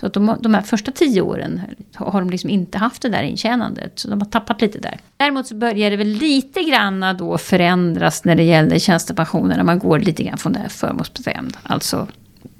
Så 0.03 0.07
att 0.07 0.13
de, 0.13 0.37
de 0.39 0.53
här 0.53 0.61
första 0.61 0.91
tio 0.91 1.21
åren 1.21 1.61
har 1.95 2.19
de 2.19 2.29
liksom 2.29 2.49
inte 2.49 2.77
haft 2.77 3.01
det 3.01 3.09
där 3.09 3.23
intjänandet. 3.23 3.99
Så 3.99 4.09
de 4.09 4.21
har 4.21 4.25
tappat 4.25 4.61
lite 4.61 4.79
där. 4.79 4.99
Däremot 5.17 5.47
så 5.47 5.55
börjar 5.55 5.91
det 5.91 5.97
väl 5.97 6.07
lite 6.07 6.63
grann 6.63 7.17
då 7.17 7.37
förändras 7.37 8.25
när 8.25 8.35
det 8.35 8.43
gäller 8.43 8.79
tjänstepensioner. 8.79 9.57
När 9.57 9.63
man 9.63 9.79
går 9.79 9.99
lite 9.99 10.23
grann 10.23 10.37
från 10.37 10.53
det 10.53 10.59
här 10.59 10.69
förmånsbestämd. 10.69 11.57
Alltså 11.63 12.07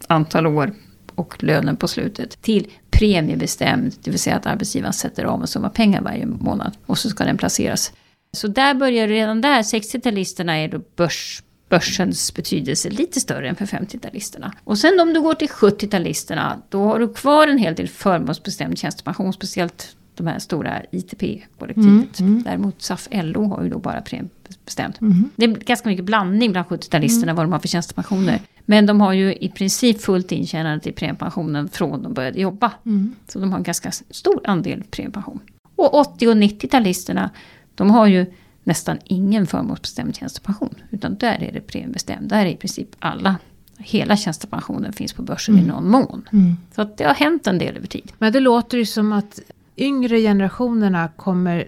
antal 0.08 0.48
år 0.48 0.74
och 1.16 1.44
lönen 1.44 1.78
på 1.78 1.88
slutet. 1.88 2.42
Till 2.42 2.68
premiebestämd, 2.92 3.94
det 4.04 4.12
vill 4.12 4.20
säga 4.20 4.36
att 4.36 4.46
arbetsgivaren 4.46 4.94
sätter 4.94 5.24
av 5.24 5.42
en 5.42 5.48
summa 5.48 5.70
pengar 5.70 6.02
varje 6.02 6.26
månad. 6.26 6.78
Och 6.86 6.98
så 6.98 7.10
ska 7.10 7.24
den 7.24 7.38
placeras. 7.38 7.94
Så 8.32 8.48
där 8.48 8.74
börjar 8.74 9.08
redan 9.08 9.42
där, 9.42 9.62
60-talisterna 9.62 10.52
är 10.52 10.68
då 10.68 10.82
börs 10.96 11.44
börsens 11.74 12.34
betydelse 12.34 12.90
lite 12.90 13.20
större 13.20 13.50
än 13.50 13.56
för 13.56 13.66
50-talisterna. 13.66 14.52
Och 14.64 14.78
sen 14.78 15.00
om 15.00 15.14
du 15.14 15.22
går 15.22 15.34
till 15.34 15.48
70-talisterna, 15.48 16.62
då 16.70 16.84
har 16.84 17.00
du 17.00 17.14
kvar 17.14 17.48
en 17.48 17.58
hel 17.58 17.76
del 17.76 17.88
förmånsbestämd 17.88 18.78
tjänstepension, 18.78 19.34
speciellt 19.34 19.96
de 20.16 20.28
här 20.28 20.40
stora 20.40 20.82
ITP-kollektivet. 20.92 22.20
Mm, 22.20 22.32
mm. 22.32 22.44
Däremot 22.44 22.82
SAF-LO 22.82 23.48
har 23.48 23.64
ju 23.64 23.70
då 23.70 23.80
bara 23.80 24.02
premiebestämt. 24.02 25.02
Mm. 25.02 25.30
Det 25.36 25.46
är 25.46 25.50
ganska 25.50 25.90
mycket 25.90 26.06
blandning 26.06 26.52
bland 26.52 26.68
70-talisterna 26.68 27.24
mm. 27.24 27.36
vad 27.36 27.46
de 27.46 27.52
har 27.52 27.60
för 27.60 27.68
tjänstepensioner. 27.68 28.40
Men 28.66 28.86
de 28.86 29.02
har 29.02 29.14
ju 29.14 29.36
i 29.36 29.50
princip 29.50 30.02
fullt 30.02 30.32
intjänande 30.32 30.84
till 30.84 30.94
premiepensionen 30.94 31.70
från 31.70 32.04
de 32.04 32.14
började 32.14 32.42
jobba. 32.42 32.72
Mm. 32.86 33.16
Så 33.28 33.40
de 33.40 33.52
har 33.52 33.58
en 33.58 33.64
ganska 33.64 33.92
stor 33.92 34.42
andel 34.44 34.84
premiepension. 34.92 35.40
Och 35.76 35.94
80 35.94 36.28
och 36.28 36.36
90-talisterna, 36.36 37.30
de 37.76 37.92
har 37.92 38.08
ju 38.08 38.26
nästan 38.64 38.98
ingen 39.04 39.48
förmånsbestämd 39.48 40.16
tjänstepension. 40.16 40.76
Utan 40.92 41.18
där 41.18 41.44
är 41.44 41.52
det 41.52 41.62
premiebestämd. 41.62 42.30
Där 42.30 42.46
är 42.46 42.50
i 42.50 42.56
princip 42.56 42.90
alla 43.00 43.36
hela 43.78 44.18
tjänstepensionen 44.18 44.94
finns 44.94 45.14
på 45.14 45.22
börsen 45.22 45.56
mm. 45.56 45.66
i 45.66 45.68
någon 45.68 45.90
mån. 45.90 46.30
Mm. 46.34 46.58
Så 46.76 46.82
att 46.82 46.98
det 46.98 47.04
har 47.04 47.14
hänt 47.14 47.48
en 47.48 47.58
del 47.58 47.78
över 47.78 47.88
tid. 47.88 48.12
Men 48.18 48.34
det 48.34 48.40
låter 48.40 48.78
ju 48.78 48.86
som 48.86 49.14
att 49.14 49.40
yngre 49.78 50.20
generationerna 50.20 51.08
kommer, 51.08 51.68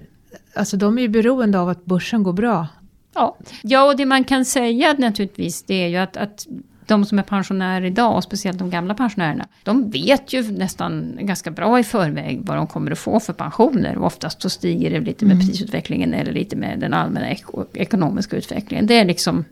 alltså 0.56 0.78
de 0.78 0.98
är 0.98 1.02
ju 1.02 1.08
beroende 1.08 1.60
av 1.60 1.70
att 1.70 1.86
börsen 1.86 2.24
går 2.24 2.34
bra. 2.34 2.68
Ja, 3.14 3.38
ja 3.62 3.84
och 3.84 3.98
det 3.98 4.06
man 4.06 4.24
kan 4.24 4.46
säga 4.46 4.96
naturligtvis 4.98 5.64
det 5.64 5.74
är 5.74 5.88
ju 5.88 5.98
att, 5.98 6.18
att 6.18 6.48
de 6.88 7.06
som 7.06 7.20
är 7.20 7.24
pensionärer 7.24 7.86
idag, 7.86 8.16
och 8.16 8.24
speciellt 8.24 8.60
de 8.60 8.70
gamla 8.70 8.94
pensionärerna, 8.94 9.48
de 9.64 9.90
vet 9.90 10.34
ju 10.34 10.52
nästan 10.52 11.18
ganska 11.22 11.52
bra 11.52 11.80
i 11.80 11.84
förväg 11.84 12.42
vad 12.44 12.58
de 12.58 12.68
kommer 12.68 12.92
att 12.92 13.00
få 13.00 13.20
för 13.20 13.34
pensioner. 13.34 13.98
Och 13.98 14.06
oftast 14.06 14.42
så 14.42 14.50
stiger 14.50 14.90
det 14.90 15.00
lite 15.00 15.26
med 15.26 15.36
mm. 15.36 15.48
prisutvecklingen 15.48 16.14
eller 16.14 16.34
lite 16.34 16.56
med 16.56 16.80
den 16.80 16.94
allmänna 16.94 17.32
ek 17.32 17.44
ekonomiska 17.74 18.38
utvecklingen. 18.38 18.88
Det 18.88 19.00
är 19.00 19.06
liksom 19.06 19.46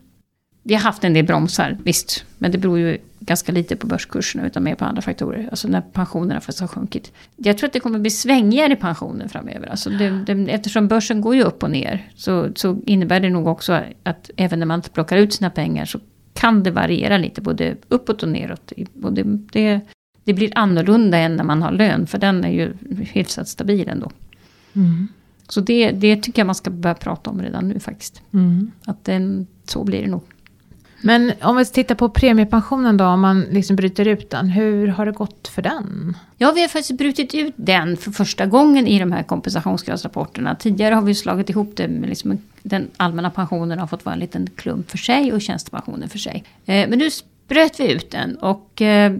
vi 0.66 0.74
har 0.74 0.80
haft 0.80 1.04
en 1.04 1.14
del 1.14 1.24
bromsar, 1.24 1.76
visst. 1.84 2.24
Men 2.38 2.52
det 2.52 2.58
beror 2.58 2.78
ju 2.78 2.98
ganska 3.20 3.52
lite 3.52 3.76
på 3.76 3.86
börskurserna 3.86 4.46
utan 4.46 4.64
mer 4.64 4.74
på 4.74 4.84
andra 4.84 5.02
faktorer. 5.02 5.48
Alltså 5.50 5.68
när 5.68 5.80
pensionerna 5.80 6.40
faktiskt 6.40 6.60
har 6.60 6.68
sjunkit. 6.68 7.12
Jag 7.36 7.58
tror 7.58 7.66
att 7.66 7.72
det 7.72 7.80
kommer 7.80 7.98
bli 7.98 8.10
svängigare 8.10 8.76
pensioner 8.76 9.28
framöver. 9.28 9.66
Alltså 9.66 9.90
det, 9.90 10.10
det, 10.10 10.52
eftersom 10.52 10.88
börsen 10.88 11.20
går 11.20 11.34
ju 11.34 11.42
upp 11.42 11.62
och 11.62 11.70
ner. 11.70 12.08
Så, 12.16 12.48
så 12.54 12.78
innebär 12.86 13.20
det 13.20 13.30
nog 13.30 13.46
också 13.46 13.82
att 14.02 14.30
även 14.36 14.58
när 14.58 14.66
man 14.66 14.78
inte 14.78 14.90
plockar 14.90 15.16
ut 15.16 15.32
sina 15.32 15.50
pengar 15.50 15.84
så 15.84 15.98
kan 16.34 16.62
det 16.62 16.70
variera 16.70 17.18
lite 17.18 17.40
både 17.40 17.76
uppåt 17.88 18.22
och 18.22 18.28
neråt. 18.28 18.72
Och 19.02 19.12
det, 19.12 19.22
det, 19.52 19.80
det 20.24 20.32
blir 20.32 20.52
annorlunda 20.54 21.18
än 21.18 21.36
när 21.36 21.44
man 21.44 21.62
har 21.62 21.72
lön. 21.72 22.06
För 22.06 22.18
den 22.18 22.44
är 22.44 22.50
ju 22.50 22.72
hyfsat 23.12 23.48
stabil 23.48 23.88
ändå. 23.88 24.10
Mm. 24.72 25.08
Så 25.48 25.60
det, 25.60 25.90
det 25.90 26.16
tycker 26.16 26.40
jag 26.40 26.46
man 26.46 26.54
ska 26.54 26.70
börja 26.70 26.94
prata 26.94 27.30
om 27.30 27.42
redan 27.42 27.68
nu 27.68 27.80
faktiskt. 27.80 28.22
Mm. 28.32 28.70
Att 28.84 29.04
den, 29.04 29.46
så 29.64 29.84
blir 29.84 30.02
det 30.02 30.10
nog. 30.10 30.22
Men 31.06 31.32
om 31.42 31.56
vi 31.56 31.64
tittar 31.64 31.94
på 31.94 32.08
premiepensionen 32.08 32.96
då, 32.96 33.04
om 33.04 33.20
man 33.20 33.40
liksom 33.40 33.76
bryter 33.76 34.08
ut 34.08 34.30
den. 34.30 34.48
Hur 34.48 34.88
har 34.88 35.06
det 35.06 35.12
gått 35.12 35.48
för 35.48 35.62
den? 35.62 36.16
Ja, 36.38 36.52
vi 36.52 36.60
har 36.60 36.68
faktiskt 36.68 36.98
brutit 36.98 37.34
ut 37.34 37.54
den 37.56 37.96
för 37.96 38.10
första 38.10 38.46
gången 38.46 38.86
i 38.86 38.98
de 38.98 39.12
här 39.12 39.22
kompensationsgradsrapporterna. 39.22 40.54
Tidigare 40.54 40.94
har 40.94 41.02
vi 41.02 41.14
slagit 41.14 41.50
ihop 41.50 41.72
det 41.76 41.88
med 41.88 42.08
liksom 42.08 42.38
den 42.62 42.90
allmänna 42.96 43.30
pensionen 43.30 43.78
har 43.78 43.86
fått 43.86 44.04
vara 44.04 44.12
en 44.12 44.18
liten 44.18 44.48
klump 44.56 44.90
för 44.90 44.98
sig 44.98 45.32
och 45.32 45.42
tjänstepensionen 45.42 46.08
för 46.08 46.18
sig. 46.18 46.44
Eh, 46.66 46.88
men 46.88 46.98
nu 46.98 47.08
bröt 47.48 47.80
vi 47.80 47.92
ut 47.92 48.10
den 48.10 48.36
och 48.36 48.82
eh, 48.82 49.12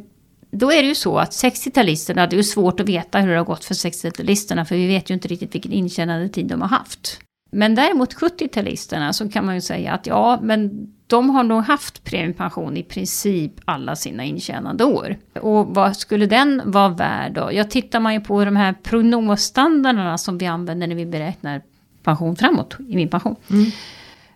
då 0.50 0.73
är 0.73 0.83
det 0.83 0.88
ju 0.88 0.95
så 0.95 1.19
att 1.19 1.31
60-talisterna, 1.31 2.26
det 2.26 2.35
är 2.35 2.38
ju 2.38 2.43
svårt 2.43 2.81
att 2.81 2.88
veta 2.88 3.19
hur 3.19 3.31
det 3.31 3.37
har 3.37 3.45
gått 3.45 3.64
för 3.64 3.75
60-talisterna 3.75 4.64
för 4.64 4.76
vi 4.76 4.87
vet 4.87 5.11
ju 5.11 5.14
inte 5.14 5.29
riktigt 5.29 5.55
vilken 5.55 5.73
intjänandetid 5.73 6.47
de 6.47 6.61
har 6.61 6.69
haft. 6.69 7.21
Men 7.53 7.75
däremot 7.75 8.14
70-talisterna 8.14 9.12
så 9.12 9.29
kan 9.29 9.47
man 9.47 9.55
ju 9.55 9.61
säga 9.61 9.93
att 9.93 10.07
ja, 10.07 10.38
men 10.43 10.88
de 11.14 11.30
har 11.30 11.44
nog 11.44 11.62
haft 11.62 12.04
premiepension 12.04 12.76
i 12.76 12.83
princip 12.83 13.52
alla 13.64 13.97
sina 13.97 14.25
intjänande 14.25 14.85
år. 14.85 15.16
Och 15.40 15.66
vad 15.66 15.97
skulle 15.97 16.26
den 16.26 16.62
vara 16.64 16.88
värd 16.88 17.33
då? 17.33 17.50
Ja, 17.52 17.64
tittar 17.64 18.00
man 18.00 18.14
ju 18.14 18.21
på 18.21 18.44
de 18.44 18.56
här 18.56 18.75
prognosstandarderna 18.83 20.18
som 20.18 20.38
vi 20.38 20.47
använder 20.47 20.87
när 20.87 20.94
vi 20.94 21.06
beräknar 21.06 21.62
pension 22.02 22.37
framåt 22.37 22.76
i 22.88 22.97
min 22.97 23.09
pension. 23.09 23.37
Mm. 23.50 23.71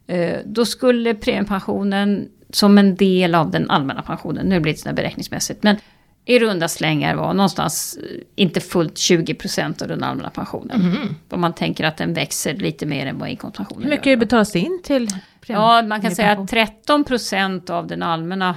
Eh, 0.06 0.38
då 0.46 0.64
skulle 0.64 1.14
premiepensionen 1.14 2.28
som 2.50 2.78
en 2.78 2.94
del 2.94 3.34
av 3.34 3.50
den 3.50 3.70
allmänna 3.70 4.02
pensionen, 4.02 4.46
nu 4.46 4.60
blir 4.60 4.72
det 4.72 4.78
sådär 4.78 4.94
beräkningsmässigt, 4.94 5.62
men 5.62 5.76
i 6.24 6.38
runda 6.38 6.68
slängar 6.68 7.14
var 7.14 7.34
någonstans 7.34 7.98
eh, 8.02 8.20
inte 8.34 8.60
fullt 8.60 8.94
20% 8.94 9.82
av 9.82 9.88
den 9.88 10.02
allmänna 10.02 10.30
pensionen. 10.30 10.80
Mm. 10.80 11.14
Om 11.30 11.40
man 11.40 11.54
tänker 11.54 11.84
att 11.84 11.96
den 11.96 12.14
växer 12.14 12.54
lite 12.54 12.86
mer 12.86 13.06
än 13.06 13.18
vad 13.18 13.28
inkomstpensionen 13.28 13.82
Hur 13.82 13.90
mycket 13.90 14.06
gör. 14.06 14.16
betalas 14.16 14.56
in 14.56 14.80
till 14.84 15.08
Ja, 15.52 15.82
man 15.82 16.00
kan 16.00 16.14
säga 16.14 16.32
att 16.32 16.38
13% 16.38 17.70
av 17.70 17.86
den 17.86 18.02
allmänna 18.02 18.56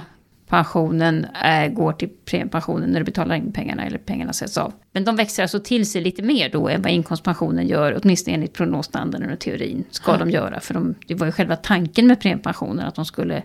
pensionen 0.52 1.26
är, 1.34 1.68
går 1.68 1.92
till 1.92 2.08
premiepensionen 2.24 2.90
när 2.90 3.00
du 3.00 3.04
betalar 3.04 3.34
in 3.34 3.52
pengarna 3.52 3.84
eller 3.84 3.98
pengarna 3.98 4.32
sätts 4.32 4.58
av. 4.58 4.72
Men 4.92 5.04
de 5.04 5.16
växer 5.16 5.42
alltså 5.42 5.60
till 5.60 5.90
sig 5.90 6.02
lite 6.02 6.22
mer 6.22 6.50
då 6.50 6.68
än 6.68 6.82
vad 6.82 6.92
inkomstpensionen 6.92 7.66
gör, 7.66 8.00
åtminstone 8.02 8.34
enligt 8.34 8.52
prognosstandarden 8.52 9.32
och 9.32 9.38
teorin 9.38 9.84
ska 9.90 10.12
ja. 10.12 10.18
de 10.18 10.30
göra. 10.30 10.60
För 10.60 10.74
de, 10.74 10.94
det 11.06 11.14
var 11.14 11.26
ju 11.26 11.32
själva 11.32 11.56
tanken 11.56 12.06
med 12.06 12.20
premiepensionen 12.20 12.86
att 12.86 12.94
de 12.94 13.04
skulle 13.04 13.42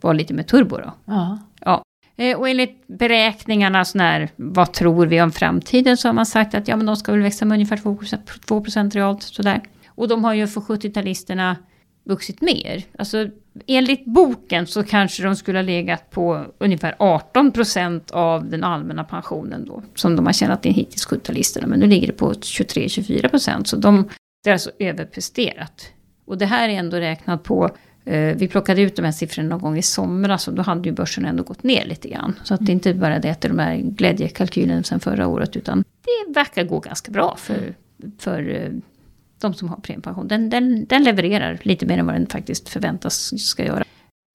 vara 0.00 0.12
lite 0.12 0.34
mer 0.34 0.42
turbo 0.42 0.76
då. 0.76 0.92
Ja. 1.04 1.38
ja. 1.60 1.82
Eh, 2.16 2.38
och 2.38 2.48
enligt 2.48 2.86
beräkningarna, 2.86 3.84
sån 3.84 4.00
här, 4.00 4.28
vad 4.36 4.72
tror 4.72 5.06
vi 5.06 5.22
om 5.22 5.32
framtiden, 5.32 5.96
så 5.96 6.08
har 6.08 6.12
man 6.12 6.26
sagt 6.26 6.54
att 6.54 6.68
ja, 6.68 6.76
men 6.76 6.86
de 6.86 6.96
ska 6.96 7.12
väl 7.12 7.20
växa 7.20 7.44
med 7.44 7.56
ungefär 7.56 7.76
2%, 7.76 8.90
2 8.90 8.98
realt. 8.98 9.22
Sådär. 9.22 9.62
Och 9.86 10.08
de 10.08 10.24
har 10.24 10.34
ju 10.34 10.46
för 10.46 10.60
70-talisterna 10.60 11.56
vuxit 12.04 12.40
mer. 12.40 12.84
Alltså, 12.98 13.28
enligt 13.66 14.04
boken 14.04 14.66
så 14.66 14.84
kanske 14.84 15.22
de 15.22 15.36
skulle 15.36 15.58
ha 15.58 15.62
legat 15.62 16.10
på 16.10 16.44
ungefär 16.58 16.94
18 16.98 17.52
procent 17.52 18.10
av 18.10 18.50
den 18.50 18.64
allmänna 18.64 19.04
pensionen 19.04 19.64
då. 19.64 19.82
Som 19.94 20.16
de 20.16 20.26
har 20.26 20.32
tjänat 20.32 20.66
in 20.66 20.74
hittills, 20.74 21.04
70 21.04 21.66
Men 21.66 21.80
nu 21.80 21.86
ligger 21.86 22.06
det 22.06 22.12
på 22.12 22.32
23-24 22.32 23.28
procent. 23.28 23.68
Så 23.68 23.76
de, 23.76 24.08
det 24.44 24.50
är 24.50 24.52
alltså 24.52 24.70
överpresterat. 24.78 25.86
Och 26.26 26.38
det 26.38 26.46
här 26.46 26.68
är 26.68 26.72
ändå 26.72 26.96
räknat 26.96 27.42
på 27.42 27.70
Eh, 28.04 28.36
vi 28.36 28.48
plockade 28.48 28.82
ut 28.82 28.96
de 28.96 29.02
här 29.02 29.12
siffrorna 29.12 29.48
någon 29.48 29.60
gång 29.60 29.78
i 29.78 29.82
somras 29.82 30.48
och 30.48 30.54
då 30.54 30.62
hade 30.62 30.88
ju 30.88 30.94
börsen 30.94 31.24
ändå 31.24 31.42
gått 31.42 31.62
ner 31.62 31.84
lite 31.84 32.08
grann. 32.08 32.34
Så 32.44 32.54
att 32.54 32.66
det 32.66 32.72
är 32.72 32.74
inte 32.74 32.94
bara 32.94 33.18
det 33.18 33.30
att 33.30 33.40
de 33.40 33.58
här 33.58 33.76
glädjekalkylerna 33.76 34.82
sen 34.82 35.00
förra 35.00 35.26
året 35.26 35.56
utan 35.56 35.84
det 36.04 36.34
verkar 36.34 36.64
gå 36.64 36.80
ganska 36.80 37.12
bra 37.12 37.36
för, 37.38 37.74
för 38.18 38.50
eh, 38.50 38.70
de 39.44 39.54
som 39.54 39.68
har 39.68 39.76
premiepension. 39.76 40.28
Den, 40.28 40.50
den, 40.50 40.84
den 40.84 41.04
levererar 41.04 41.58
lite 41.62 41.86
mer 41.86 41.98
än 41.98 42.06
vad 42.06 42.14
den 42.14 42.26
faktiskt 42.26 42.68
förväntas 42.68 43.32
ska 43.46 43.64
göra. 43.64 43.84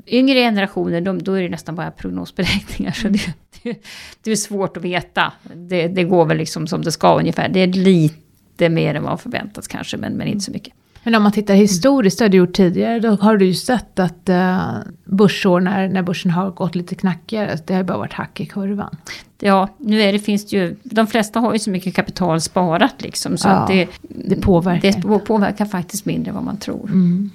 Yngre 0.08 0.40
generationer, 0.40 1.02
de, 1.02 1.24
då 1.24 1.34
är 1.34 1.42
det 1.42 1.50
nästan 1.50 1.76
bara 1.76 1.92
prognosberäkningar. 1.92 2.92
Så 2.92 3.08
det, 3.08 3.34
det, 3.64 3.86
det 4.24 4.32
är 4.32 4.36
svårt 4.36 4.78
att 4.78 4.84
veta. 4.84 5.34
Det, 5.56 5.88
det, 5.88 6.04
går 6.04 6.26
väl 6.26 6.38
liksom 6.38 6.68
som 6.68 6.82
det 6.82 6.92
ska 6.92 7.20
ungefär. 7.20 7.50
Det 7.50 7.60
är 7.60 7.68
lite 7.68 8.70
mer 8.70 8.96
än 8.96 9.04
vad 9.04 9.22
förväntas 9.22 9.68
kanske, 9.68 9.98
men, 9.98 10.14
men 10.14 10.28
inte 10.28 10.46
så 10.46 10.52
mycket. 10.52 10.74
Men 11.04 11.16
om 11.16 11.24
man 11.24 11.32
tittar 11.32 11.56
historiskt, 11.56 12.20
det 12.20 12.26
har 12.26 12.30
du 12.30 12.38
gjort 12.38 12.54
tidigare, 12.54 13.00
då 13.00 13.10
har 13.10 13.38
du 13.38 13.46
ju 13.46 13.54
sett 13.54 14.00
att 14.00 14.30
uh, 14.30 14.74
börsår 15.06 15.60
när, 15.60 15.90
när 15.90 16.02
börsen 16.02 16.32
har 16.32 16.52
gått 16.52 16.76
lite 16.76 16.96
knackigare, 16.96 17.58
det 17.68 17.74
har 17.74 17.84
bara 17.84 17.98
varit 17.98 18.14
hack 18.14 18.40
i 18.40 18.46
kurvan. 18.46 18.98
Ja, 19.40 19.70
nu 19.78 20.02
är 20.02 20.14
det, 20.14 20.20
finns 20.20 20.46
det 20.46 20.58
ju, 20.58 20.76
de 20.84 21.08
flesta 21.08 21.40
har 21.40 21.54
ju 21.54 21.60
så 21.60 21.70
mycket 21.70 21.96
kapital 21.96 22.42
sparat 22.42 23.02
liksom, 23.02 23.38
så 23.38 23.48
ja, 23.48 23.52
att 23.52 23.68
det, 23.68 23.88
det, 24.02 24.36
påverkar. 24.36 24.92
det 24.92 25.20
påverkar 25.20 25.66
faktiskt 25.66 26.06
mindre 26.06 26.30
än 26.30 26.36
vad 26.36 26.44
man 26.44 26.58
tror. 26.58 26.86
Mm. 26.86 27.30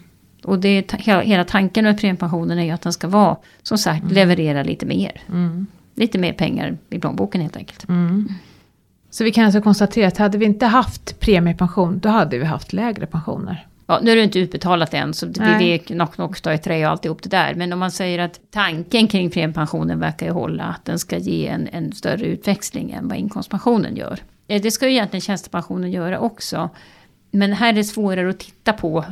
Och 0.45 0.59
det, 0.59 0.93
hela, 0.93 1.21
hela 1.21 1.45
tanken 1.45 1.85
med 1.85 2.01
premiepensionen 2.01 2.59
är 2.59 2.65
ju 2.65 2.71
att 2.71 2.83
den 2.83 2.93
ska 2.93 3.09
vara, 3.09 3.37
som 3.63 3.79
sagt, 3.79 4.03
mm. 4.03 4.15
leverera 4.15 4.63
lite 4.63 4.87
mer. 4.87 5.21
Mm. 5.29 5.67
Lite 5.95 6.19
mer 6.19 6.33
pengar 6.33 6.77
i 6.91 6.99
plånboken 6.99 7.41
helt 7.41 7.57
enkelt. 7.57 7.89
Så 9.15 9.25
vi 9.25 9.33
kan 9.33 9.45
alltså 9.45 9.61
konstatera 9.61 10.09
att 10.09 10.19
hade 10.19 10.39
vi 10.39 10.45
inte 10.45 10.67
haft 10.67 11.21
premiepension, 11.21 11.99
då 11.99 12.09
hade 12.09 12.39
vi 12.39 12.45
haft 12.45 12.73
lägre 12.73 13.07
pensioner. 13.07 13.67
Ja, 13.87 14.01
nu 14.03 14.11
är 14.11 14.17
det 14.17 14.23
inte 14.23 14.39
utbetalat 14.39 14.95
än, 14.95 15.15
så 15.15 15.27
det, 15.27 15.41
är 15.41 15.79
knock 15.79 16.15
knock 16.15 16.41
ta 16.41 16.53
i 16.53 16.59
trä 16.59 16.85
och 16.87 16.91
alltihop 16.91 17.23
det 17.23 17.29
där. 17.29 17.55
Men 17.55 17.73
om 17.73 17.79
man 17.79 17.91
säger 17.91 18.19
att 18.19 18.41
tanken 18.51 19.09
kring 19.09 19.31
premiepensionen 19.31 20.01
verkar 20.01 20.27
ju 20.27 20.33
hålla, 20.33 20.65
att 20.65 20.85
den 20.85 20.99
ska 20.99 21.19
ge 21.19 21.47
en, 21.47 21.69
en 21.69 21.93
större 21.93 22.27
utväxling 22.27 22.91
än 22.91 23.09
vad 23.09 23.19
inkomstpensionen 23.19 23.97
gör. 23.97 24.19
Eh, 24.49 24.63
det 24.63 24.71
ska 24.71 24.87
ju 24.87 24.93
egentligen 24.93 25.21
tjänstepensionen 25.21 25.93
göra 25.93 26.19
också. 26.19 26.71
Men 27.31 27.53
här 27.53 27.69
är 27.69 27.73
det 27.73 27.85
svårare 27.85 28.31
att 28.31 28.39
titta 28.39 28.73
på. 28.73 29.05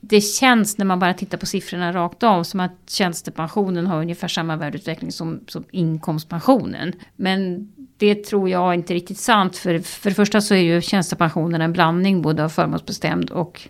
Det 0.00 0.20
känns 0.20 0.78
när 0.78 0.84
man 0.84 0.98
bara 0.98 1.14
tittar 1.14 1.38
på 1.38 1.46
siffrorna 1.46 1.92
rakt 1.92 2.22
av 2.22 2.42
som 2.42 2.60
att 2.60 2.72
tjänstepensionen 2.86 3.86
har 3.86 4.00
ungefär 4.00 4.28
samma 4.28 4.56
värdeutveckling 4.56 5.12
som, 5.12 5.40
som 5.48 5.64
inkomstpensionen. 5.70 6.92
Men 7.16 7.68
det 7.98 8.24
tror 8.24 8.48
jag 8.48 8.74
inte 8.74 8.92
är 8.92 8.94
riktigt 8.94 9.18
sant. 9.18 9.56
För, 9.56 9.78
för 9.78 10.10
det 10.10 10.14
första 10.14 10.40
så 10.40 10.54
är 10.54 10.58
ju 10.58 10.80
tjänstepensionen 10.80 11.60
en 11.60 11.72
blandning 11.72 12.22
både 12.22 12.44
av 12.44 12.48
förmånsbestämd 12.48 13.30
och 13.30 13.68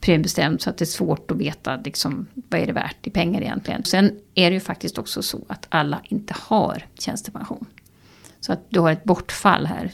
premiebestämd. 0.00 0.60
Så 0.60 0.70
att 0.70 0.78
det 0.78 0.84
är 0.84 0.86
svårt 0.86 1.30
att 1.30 1.36
veta 1.36 1.76
liksom, 1.76 2.26
vad 2.34 2.60
är 2.60 2.66
det 2.66 2.72
värt 2.72 3.06
i 3.06 3.10
pengar 3.10 3.40
egentligen. 3.40 3.84
Sen 3.84 4.12
är 4.34 4.50
det 4.50 4.54
ju 4.54 4.60
faktiskt 4.60 4.98
också 4.98 5.22
så 5.22 5.40
att 5.48 5.66
alla 5.68 6.00
inte 6.04 6.34
har 6.36 6.86
tjänstepension. 6.98 7.66
Så 8.40 8.52
att 8.52 8.60
du 8.68 8.80
har 8.80 8.92
ett 8.92 9.04
bortfall 9.04 9.66
här. 9.66 9.90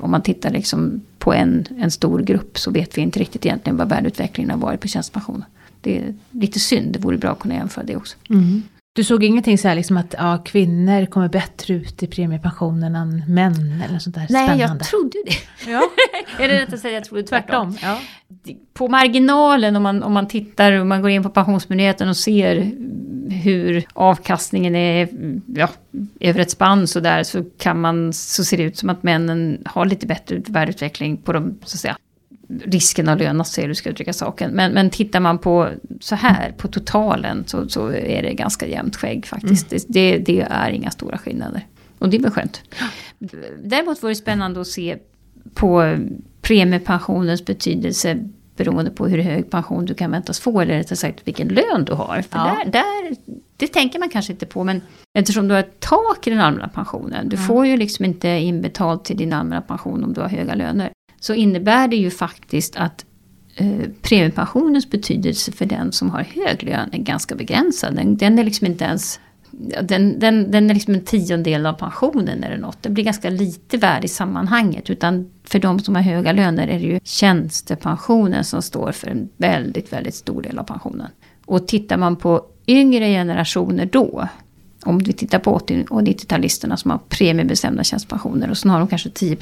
Om 0.00 0.10
man 0.10 0.22
tittar 0.22 0.50
liksom 0.50 1.00
på 1.18 1.32
en, 1.32 1.66
en 1.78 1.90
stor 1.90 2.20
grupp 2.20 2.58
så 2.58 2.70
vet 2.70 2.98
vi 2.98 3.02
inte 3.02 3.20
riktigt 3.20 3.46
egentligen 3.46 3.76
vad 3.76 3.88
värdeutvecklingen 3.88 4.50
har 4.50 4.58
varit 4.58 4.80
på 4.80 4.88
tjänstepensionen. 4.88 5.44
Det 5.80 5.98
är 5.98 6.14
lite 6.30 6.60
synd, 6.60 6.92
det 6.92 6.98
vore 6.98 7.18
bra 7.18 7.30
att 7.30 7.38
kunna 7.38 7.54
jämföra 7.54 7.84
det 7.84 7.96
också. 7.96 8.16
Mm. 8.30 8.62
Du 8.98 9.04
såg 9.04 9.24
ingenting 9.24 9.58
så 9.58 9.68
här 9.68 9.74
liksom 9.74 9.96
att 9.96 10.14
ja, 10.18 10.38
kvinnor 10.44 11.06
kommer 11.06 11.28
bättre 11.28 11.74
ut 11.74 12.02
i 12.02 12.06
premiepensionen 12.06 12.96
än 12.96 13.22
män 13.28 13.82
eller 13.88 13.98
sånt 13.98 14.14
där 14.14 14.26
Nej, 14.30 14.46
spännande? 14.46 14.64
jag 14.64 14.84
trodde 14.84 15.18
det. 15.26 15.70
Ja. 15.70 15.82
är 16.44 16.48
det 16.48 16.62
rätt 16.62 16.72
att 16.72 16.80
säga 16.80 16.94
jag 16.94 17.04
trodde 17.04 17.22
tvärtom? 17.22 17.72
Tvärtom. 17.72 17.98
Ja. 18.44 18.54
På 18.72 18.88
marginalen 18.88 19.76
om 19.76 19.82
man, 19.82 20.02
om 20.02 20.12
man 20.12 20.28
tittar 20.28 20.72
och 20.72 20.86
man 20.86 21.02
går 21.02 21.10
in 21.10 21.22
på 21.22 21.30
Pensionsmyndigheten 21.30 22.08
och 22.08 22.16
ser 22.16 22.72
hur 23.30 23.84
avkastningen 23.92 24.74
är 24.74 25.08
ja, 25.46 25.68
över 26.20 26.40
ett 26.40 26.50
spann 26.50 26.86
så 26.86 27.00
där 27.00 27.22
så 27.22 27.44
kan 27.58 27.80
man 27.80 28.12
så 28.12 28.44
ser 28.44 28.56
det 28.56 28.62
ut 28.62 28.78
som 28.78 28.90
att 28.90 29.02
männen 29.02 29.62
har 29.64 29.86
lite 29.86 30.06
bättre 30.06 30.42
värdeutveckling 30.46 31.16
på 31.16 31.32
de 31.32 31.58
så 31.64 31.76
att 31.76 31.80
säga 31.80 31.96
risken 32.48 33.08
att 33.08 33.18
löna 33.18 33.44
sig, 33.44 33.64
hur 33.64 33.68
du 33.68 33.74
ska 33.74 33.90
uttrycka 33.90 34.12
saken. 34.12 34.50
Men, 34.50 34.72
men 34.72 34.90
tittar 34.90 35.20
man 35.20 35.38
på 35.38 35.68
så 36.00 36.14
här, 36.14 36.52
på 36.52 36.68
totalen, 36.68 37.44
så, 37.46 37.68
så 37.68 37.88
är 37.88 38.22
det 38.22 38.34
ganska 38.34 38.66
jämnt 38.66 38.96
skägg 38.96 39.26
faktiskt. 39.26 39.72
Mm. 39.72 39.84
Det, 39.88 40.18
det 40.18 40.46
är 40.50 40.70
inga 40.70 40.90
stora 40.90 41.18
skillnader. 41.18 41.66
Och 41.98 42.08
det 42.08 42.16
är 42.16 42.20
väl 42.20 42.30
skönt. 42.30 42.62
Däremot 43.62 44.02
var 44.02 44.08
det 44.08 44.16
spännande 44.16 44.60
att 44.60 44.66
se 44.66 44.96
på 45.54 45.96
premiepensionens 46.42 47.44
betydelse 47.44 48.18
beroende 48.56 48.90
på 48.90 49.06
hur 49.06 49.18
hög 49.18 49.50
pension 49.50 49.84
du 49.84 49.94
kan 49.94 50.10
väntas 50.10 50.40
få, 50.40 50.60
eller 50.60 50.74
rättare 50.74 50.96
sagt 50.96 51.20
vilken 51.24 51.48
lön 51.48 51.84
du 51.84 51.92
har. 51.92 52.22
För 52.22 52.38
ja. 52.38 52.58
där, 52.64 52.72
där, 52.72 53.16
det 53.56 53.66
tänker 53.66 53.98
man 53.98 54.08
kanske 54.08 54.32
inte 54.32 54.46
på, 54.46 54.64
men 54.64 54.80
eftersom 55.18 55.48
du 55.48 55.54
har 55.54 55.60
ett 55.60 55.80
tak 55.80 56.26
i 56.26 56.30
den 56.30 56.40
allmänna 56.40 56.68
pensionen, 56.68 57.28
du 57.28 57.36
mm. 57.36 57.46
får 57.48 57.66
ju 57.66 57.76
liksom 57.76 58.04
inte 58.04 58.28
inbetalt 58.28 59.04
till 59.04 59.16
din 59.16 59.32
allmänna 59.32 59.62
pension 59.62 60.04
om 60.04 60.12
du 60.12 60.20
har 60.20 60.28
höga 60.28 60.54
löner 60.54 60.90
så 61.20 61.34
innebär 61.34 61.88
det 61.88 61.96
ju 61.96 62.10
faktiskt 62.10 62.76
att 62.76 63.04
eh, 63.54 63.90
premiepensionens 64.02 64.90
betydelse 64.90 65.52
för 65.52 65.66
den 65.66 65.92
som 65.92 66.10
har 66.10 66.22
hög 66.22 66.62
lön 66.62 66.88
är 66.92 66.98
ganska 66.98 67.34
begränsad. 67.34 67.96
Den, 67.96 68.16
den 68.16 68.38
är 68.38 68.44
liksom 68.44 68.66
inte 68.66 68.84
ens 68.84 69.20
den, 69.82 70.18
den, 70.18 70.50
den 70.50 70.70
är 70.70 70.74
liksom 70.74 70.94
en 70.94 71.04
tiondel 71.04 71.66
av 71.66 71.72
pensionen 71.72 72.44
eller 72.44 72.56
något. 72.56 72.82
Det 72.82 72.90
blir 72.90 73.04
ganska 73.04 73.30
lite 73.30 73.76
värde 73.76 74.04
i 74.04 74.08
sammanhanget. 74.08 74.90
Utan 74.90 75.30
för 75.44 75.58
de 75.58 75.78
som 75.78 75.94
har 75.94 76.02
höga 76.02 76.32
löner 76.32 76.68
är 76.68 76.78
det 76.78 76.86
ju 76.86 77.00
tjänstepensionen 77.04 78.44
som 78.44 78.62
står 78.62 78.92
för 78.92 79.08
en 79.08 79.28
väldigt, 79.36 79.92
väldigt 79.92 80.14
stor 80.14 80.42
del 80.42 80.58
av 80.58 80.64
pensionen. 80.64 81.08
Och 81.46 81.68
tittar 81.68 81.96
man 81.96 82.16
på 82.16 82.46
yngre 82.66 83.08
generationer 83.08 83.86
då, 83.86 84.28
om 84.84 84.98
vi 84.98 85.12
tittar 85.12 85.38
på 85.38 85.54
80 85.54 85.86
och 85.90 86.00
90-talisterna 86.00 86.76
som 86.76 86.90
har 86.90 86.98
premiebestämda 87.08 87.84
tjänstepensioner 87.84 88.50
och 88.50 88.56
så 88.56 88.68
har 88.68 88.78
de 88.78 88.88
kanske 88.88 89.10
10 89.10 89.36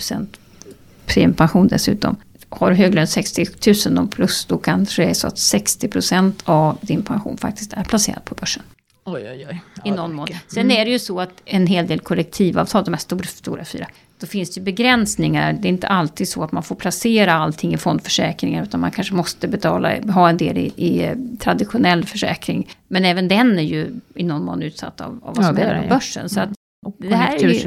premiepension 1.06 1.68
dessutom. 1.68 2.16
Har 2.48 2.70
du 2.70 2.76
höglön 2.76 3.06
60 3.06 3.90
000 3.90 4.08
plus 4.08 4.44
då 4.44 4.58
kanske 4.58 5.02
det 5.02 5.10
är 5.10 5.14
så 5.14 5.26
att 5.26 5.36
60% 5.36 6.32
av 6.44 6.78
din 6.80 7.02
pension 7.02 7.36
faktiskt 7.36 7.72
är 7.72 7.84
placerad 7.84 8.24
på 8.24 8.34
börsen. 8.34 8.62
Oj, 9.04 9.28
oj, 9.30 9.46
oj. 9.50 9.62
I 9.84 9.90
någon 9.90 10.14
mån. 10.14 10.28
Sen 10.48 10.70
är 10.70 10.84
det 10.84 10.90
ju 10.90 10.98
så 10.98 11.20
att 11.20 11.42
en 11.44 11.66
hel 11.66 11.86
del 11.86 12.00
kollektivavtal, 12.00 12.84
de 12.84 12.94
här 12.94 13.00
stora, 13.00 13.24
stora 13.24 13.64
fyra, 13.64 13.86
då 14.20 14.26
finns 14.26 14.54
det 14.54 14.60
begränsningar. 14.60 15.52
Det 15.52 15.68
är 15.68 15.70
inte 15.70 15.88
alltid 15.88 16.28
så 16.28 16.42
att 16.42 16.52
man 16.52 16.62
får 16.62 16.74
placera 16.74 17.32
allting 17.32 17.74
i 17.74 17.76
fondförsäkringar 17.76 18.62
utan 18.62 18.80
man 18.80 18.90
kanske 18.90 19.14
måste 19.14 19.48
betala, 19.48 20.00
ha 20.12 20.28
en 20.28 20.36
del 20.36 20.58
i, 20.58 20.72
i 20.76 21.04
eh, 21.04 21.16
traditionell 21.38 22.04
försäkring. 22.04 22.68
Men 22.88 23.04
även 23.04 23.28
den 23.28 23.58
är 23.58 23.62
ju 23.62 24.00
i 24.14 24.24
någon 24.24 24.44
mån 24.44 24.62
utsatt 24.62 25.00
av, 25.00 25.20
av 25.22 25.34
vad 25.36 25.44
som 25.44 25.58
ja, 25.58 25.64
händer 25.64 25.82
på 25.82 25.94
börsen. 25.94 26.28
Så 26.28 26.40
att 26.40 26.50
det 26.98 27.14
här 27.14 27.34
är 27.34 27.48
ju, 27.48 27.64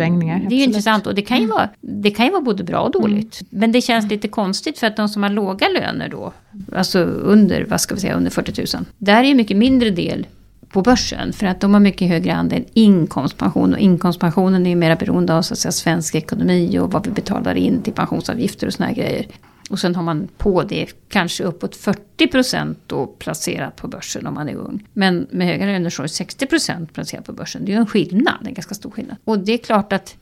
det 0.48 0.56
är 0.56 0.58
ju 0.58 0.64
intressant 0.64 1.08
och 1.08 1.16
det 1.16 1.22
kan 1.22 1.40
ju, 1.40 1.48
vara, 1.48 1.70
det 1.82 2.12
kan 2.12 2.26
ju 2.26 2.32
vara 2.32 2.42
både 2.42 2.64
bra 2.64 2.80
och 2.80 2.92
dåligt. 2.92 3.42
Mm. 3.42 3.60
Men 3.60 3.72
det 3.72 3.82
känns 3.82 4.10
lite 4.10 4.28
konstigt 4.28 4.80
för 4.80 4.88
att 4.88 4.98
de 4.98 5.10
som 5.10 5.24
har 5.24 5.30
låga 5.30 5.68
löner 5.68 6.10
då, 6.10 6.34
alltså 6.76 7.00
under, 7.00 7.66
vad 7.66 7.82
ska 7.82 7.96
vi 7.96 8.02
säga, 8.02 8.14
under 8.14 8.32
40 8.32 8.76
000. 8.78 8.86
Där 8.98 9.24
är 9.24 9.28
ju 9.28 9.36
mycket 9.36 9.58
mindre 9.58 9.90
del 9.90 10.28
på 10.70 10.82
börsen. 10.82 11.34
För 11.34 11.46
att 11.46 11.62
de 11.62 11.74
har 11.74 11.82
mycket 11.82 12.08
högre 12.08 12.34
andel 12.34 12.66
inkomstpension. 12.74 13.74
Och 13.74 13.80
inkomstpensionen 13.80 14.66
är 14.66 14.70
ju 14.70 14.76
mera 14.76 14.96
beroende 14.96 15.36
av 15.36 15.42
så 15.42 15.54
att 15.54 15.60
säga, 15.60 15.72
svensk 15.72 16.16
ekonomi 16.16 16.80
och 16.80 16.92
vad 16.92 17.06
vi 17.06 17.12
betalar 17.12 17.56
in 17.56 17.82
till 17.82 17.94
pensionsavgifter 17.94 18.68
och 18.68 18.74
såna 18.74 18.88
här 18.88 18.96
grejer. 18.96 19.26
Och 19.70 19.80
sen 19.80 19.96
har 19.96 20.04
man 20.04 20.28
på 20.38 20.64
det 20.64 20.88
kanske 21.10 21.44
uppåt 21.44 21.76
40% 22.18 22.76
då 22.88 23.08
placerat 23.08 23.76
på 23.76 23.88
börsen 23.88 24.28
om 24.28 24.34
man 24.34 24.50
är 24.50 24.56
ung. 24.56 24.88
Men 24.94 25.28
med 25.32 25.48
höga 25.48 25.66
löner 25.66 25.90
så 25.90 26.04
är 26.04 26.08
60% 26.08 26.88
placerat 26.88 27.26
på 27.26 27.34
börsen. 27.34 27.66
Det 27.66 27.72
är 27.72 27.74
ju 27.74 27.80
en 27.80 27.88
skillnad, 27.88 28.48
en 28.48 28.54
ganska 28.54 28.76
stor 28.76 28.92
skillnad. 28.92 29.18
Och 29.24 29.40
det 29.40 29.52
är 29.52 29.58
klart 29.58 29.94
att 29.94 30.16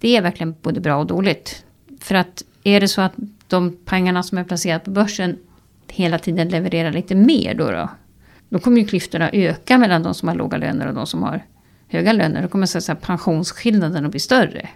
det 0.00 0.16
är 0.16 0.22
verkligen 0.22 0.54
både 0.62 0.80
bra 0.80 0.96
och 0.96 1.06
dåligt. 1.06 1.64
För 2.00 2.14
att 2.14 2.44
är 2.64 2.80
det 2.80 2.88
så 2.88 3.00
att 3.00 3.12
de 3.48 3.76
pengarna 3.84 4.22
som 4.22 4.38
är 4.38 4.44
placerade 4.44 4.84
på 4.84 4.90
börsen 4.90 5.38
hela 5.88 6.18
tiden 6.18 6.48
levererar 6.48 6.92
lite 6.92 7.14
mer 7.14 7.54
då, 7.54 7.70
då, 7.70 7.88
då 8.48 8.58
kommer 8.58 8.80
ju 8.80 8.86
klyftorna 8.86 9.30
öka 9.32 9.78
mellan 9.78 10.02
de 10.02 10.14
som 10.14 10.28
har 10.28 10.34
låga 10.34 10.58
löner 10.58 10.86
och 10.86 10.94
de 10.94 11.06
som 11.06 11.22
har 11.22 11.44
höga 11.88 12.12
löner. 12.12 12.42
Då 12.42 12.48
kommer 12.48 12.66
så 12.66 12.78
att 12.78 12.84
säga, 12.84 12.96
pensionsskillnaden 12.96 14.04
att 14.04 14.10
bli 14.10 14.20
större. 14.20 14.68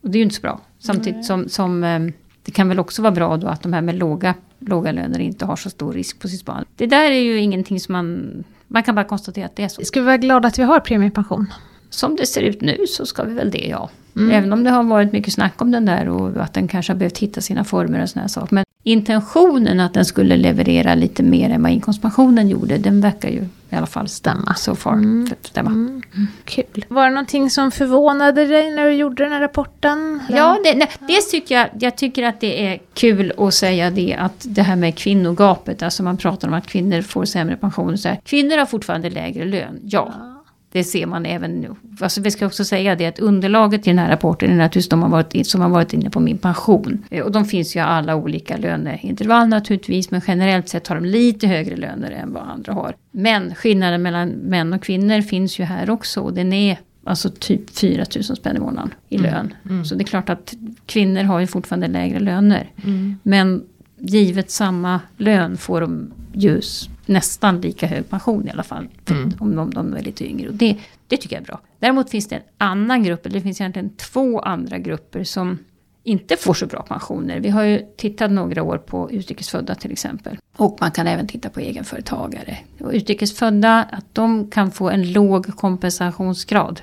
Och 0.00 0.10
det 0.10 0.16
är 0.16 0.18
ju 0.18 0.24
inte 0.24 0.34
så 0.34 0.42
bra. 0.42 0.60
Samtidigt 0.78 1.24
som, 1.24 1.48
som 1.48 1.84
ehm, 1.84 2.12
det 2.42 2.52
kan 2.52 2.68
väl 2.68 2.78
också 2.78 3.02
vara 3.02 3.12
bra 3.12 3.36
då 3.36 3.46
att 3.46 3.62
de 3.62 3.72
här 3.72 3.80
med 3.80 3.94
låga, 3.94 4.34
låga 4.58 4.92
löner 4.92 5.18
inte 5.18 5.44
har 5.44 5.56
så 5.56 5.70
stor 5.70 5.92
risk 5.92 6.20
på 6.20 6.28
sitt 6.28 6.40
sparande. 6.40 6.66
Det 6.76 6.86
där 6.86 7.10
är 7.10 7.20
ju 7.20 7.38
ingenting 7.38 7.80
som 7.80 7.92
man... 7.92 8.44
Man 8.68 8.82
kan 8.82 8.94
bara 8.94 9.04
konstatera 9.04 9.46
att 9.46 9.56
det 9.56 9.62
är 9.62 9.68
så. 9.68 9.82
Ska 9.84 10.00
vi 10.00 10.06
vara 10.06 10.16
glada 10.16 10.48
att 10.48 10.58
vi 10.58 10.62
har 10.62 10.80
premiepension? 10.80 11.52
Som 11.90 12.16
det 12.16 12.26
ser 12.26 12.42
ut 12.42 12.60
nu 12.60 12.86
så 12.88 13.06
ska 13.06 13.22
vi 13.22 13.34
väl 13.34 13.50
det, 13.50 13.66
ja. 13.68 13.90
Mm. 14.16 14.30
Även 14.30 14.52
om 14.52 14.64
det 14.64 14.70
har 14.70 14.82
varit 14.82 15.12
mycket 15.12 15.32
snack 15.32 15.62
om 15.62 15.70
den 15.70 15.84
där 15.84 16.08
och 16.08 16.42
att 16.42 16.54
den 16.54 16.68
kanske 16.68 16.92
har 16.92 16.98
behövt 16.98 17.18
hitta 17.18 17.40
sina 17.40 17.64
former 17.64 18.02
och 18.02 18.08
sådana 18.08 18.28
saker. 18.28 18.54
Men 18.54 18.64
intentionen 18.82 19.80
att 19.80 19.94
den 19.94 20.04
skulle 20.04 20.36
leverera 20.36 20.94
lite 20.94 21.22
mer 21.22 21.50
än 21.50 21.62
vad 21.62 21.72
inkomstpensionen 21.72 22.48
gjorde, 22.48 22.78
den 22.78 23.00
verkar 23.00 23.28
ju 23.28 23.44
i 23.70 23.76
alla 23.76 23.86
fall 23.86 24.08
stämma 24.08 24.54
so 24.54 24.74
far. 24.74 24.92
Mm. 24.92 25.28
Stämma. 25.42 25.70
Mm. 25.70 26.02
Kul. 26.44 26.84
Var 26.88 27.04
det 27.04 27.10
någonting 27.10 27.50
som 27.50 27.70
förvånade 27.70 28.46
dig 28.46 28.70
när 28.70 28.84
du 28.84 28.92
gjorde 28.92 29.22
den 29.22 29.32
här 29.32 29.40
rapporten? 29.40 30.20
Ja, 30.28 30.58
det, 30.64 30.74
nej, 30.74 30.90
dels 31.08 31.30
tycker 31.30 31.54
jag, 31.54 31.68
jag 31.80 31.96
tycker 31.96 32.22
att 32.22 32.40
det 32.40 32.66
är 32.66 32.80
kul 32.94 33.32
att 33.38 33.54
säga 33.54 33.90
det 33.90 34.14
att 34.14 34.46
det 34.48 34.62
här 34.62 34.76
med 34.76 34.96
kvinnogapet, 34.96 35.82
alltså 35.82 36.02
man 36.02 36.16
pratar 36.16 36.48
om 36.48 36.54
att 36.54 36.66
kvinnor 36.66 37.02
får 37.02 37.24
sämre 37.24 37.56
pension. 37.56 37.98
Så 37.98 38.08
här. 38.08 38.20
Kvinnor 38.24 38.56
har 38.56 38.66
fortfarande 38.66 39.10
lägre 39.10 39.44
lön, 39.44 39.80
ja. 39.82 40.12
ja. 40.18 40.31
Det 40.72 40.84
ser 40.84 41.06
man 41.06 41.26
även 41.26 41.60
nu. 41.60 41.74
Alltså 42.00 42.20
vi 42.20 42.30
ska 42.30 42.46
också 42.46 42.64
säga 42.64 42.96
det 42.96 43.06
att 43.06 43.18
underlaget 43.18 43.86
i 43.86 43.90
den 43.90 43.98
här 43.98 44.10
rapporten 44.10 44.50
är 44.50 44.56
naturligtvis 44.56 44.88
de 44.88 45.02
har 45.02 45.08
varit, 45.08 45.46
som 45.46 45.60
har 45.60 45.68
varit 45.68 45.92
inne 45.92 46.10
på 46.10 46.20
min 46.20 46.38
pension. 46.38 47.04
Eh, 47.10 47.24
och 47.24 47.32
de 47.32 47.44
finns 47.44 47.76
ju 47.76 47.80
i 47.80 47.82
alla 47.82 48.16
olika 48.16 48.56
löneintervall 48.56 49.48
naturligtvis. 49.48 50.10
Men 50.10 50.20
generellt 50.26 50.68
sett 50.68 50.88
har 50.88 50.94
de 50.94 51.04
lite 51.04 51.46
högre 51.46 51.76
löner 51.76 52.10
än 52.10 52.32
vad 52.32 52.42
andra 52.42 52.72
har. 52.72 52.94
Men 53.10 53.54
skillnaden 53.54 54.02
mellan 54.02 54.28
män 54.28 54.72
och 54.72 54.82
kvinnor 54.82 55.20
finns 55.20 55.58
ju 55.58 55.64
här 55.64 55.90
också. 55.90 56.20
Och 56.20 56.34
den 56.34 56.52
är 56.52 56.78
alltså 57.04 57.30
typ 57.38 57.70
4 57.70 58.04
000 58.14 58.24
spänn 58.24 58.56
i 58.56 58.60
månaden 58.60 58.94
i 59.08 59.16
mm. 59.16 59.30
lön. 59.30 59.54
Mm. 59.70 59.84
Så 59.84 59.94
det 59.94 60.02
är 60.02 60.06
klart 60.06 60.30
att 60.30 60.54
kvinnor 60.86 61.22
har 61.22 61.40
ju 61.40 61.46
fortfarande 61.46 61.88
lägre 61.88 62.20
löner. 62.20 62.70
Mm. 62.84 63.16
Men 63.22 63.62
givet 63.98 64.50
samma 64.50 65.00
lön 65.16 65.56
får 65.56 65.80
de 65.80 66.12
just 66.32 66.90
nästan 67.06 67.60
lika 67.60 67.86
hög 67.86 68.10
pension 68.10 68.48
i 68.48 68.50
alla 68.50 68.62
fall. 68.62 68.88
Mm. 69.10 69.32
Om 69.40 69.56
de, 69.56 69.70
de, 69.70 69.94
är 69.94 70.02
lite 70.02 70.30
yngre. 70.30 70.48
Och 70.48 70.54
det, 70.54 70.76
det 71.08 71.16
tycker 71.16 71.36
jag 71.36 71.42
är 71.42 71.46
bra. 71.46 71.60
Däremot 71.78 72.10
finns 72.10 72.28
det 72.28 72.36
en 72.36 72.42
annan 72.58 73.02
grupp, 73.02 73.26
eller 73.26 73.34
det 73.34 73.42
finns 73.42 73.60
egentligen 73.60 73.90
två 73.96 74.40
andra 74.40 74.78
grupper 74.78 75.24
som 75.24 75.58
inte 76.04 76.36
får 76.36 76.54
så 76.54 76.66
bra 76.66 76.82
pensioner. 76.82 77.40
Vi 77.40 77.48
har 77.48 77.62
ju 77.62 77.86
tittat 77.96 78.30
några 78.30 78.62
år 78.62 78.78
på 78.78 79.10
utrikesfödda 79.10 79.74
till 79.74 79.92
exempel. 79.92 80.38
Och 80.56 80.78
man 80.80 80.90
kan 80.90 81.06
även 81.06 81.26
titta 81.26 81.48
på 81.48 81.60
egenföretagare. 81.60 82.58
Och 82.80 82.90
utrikesfödda, 82.92 83.88
att 83.92 84.14
de 84.14 84.50
kan 84.50 84.70
få 84.70 84.90
en 84.90 85.12
låg 85.12 85.56
kompensationsgrad. 85.56 86.80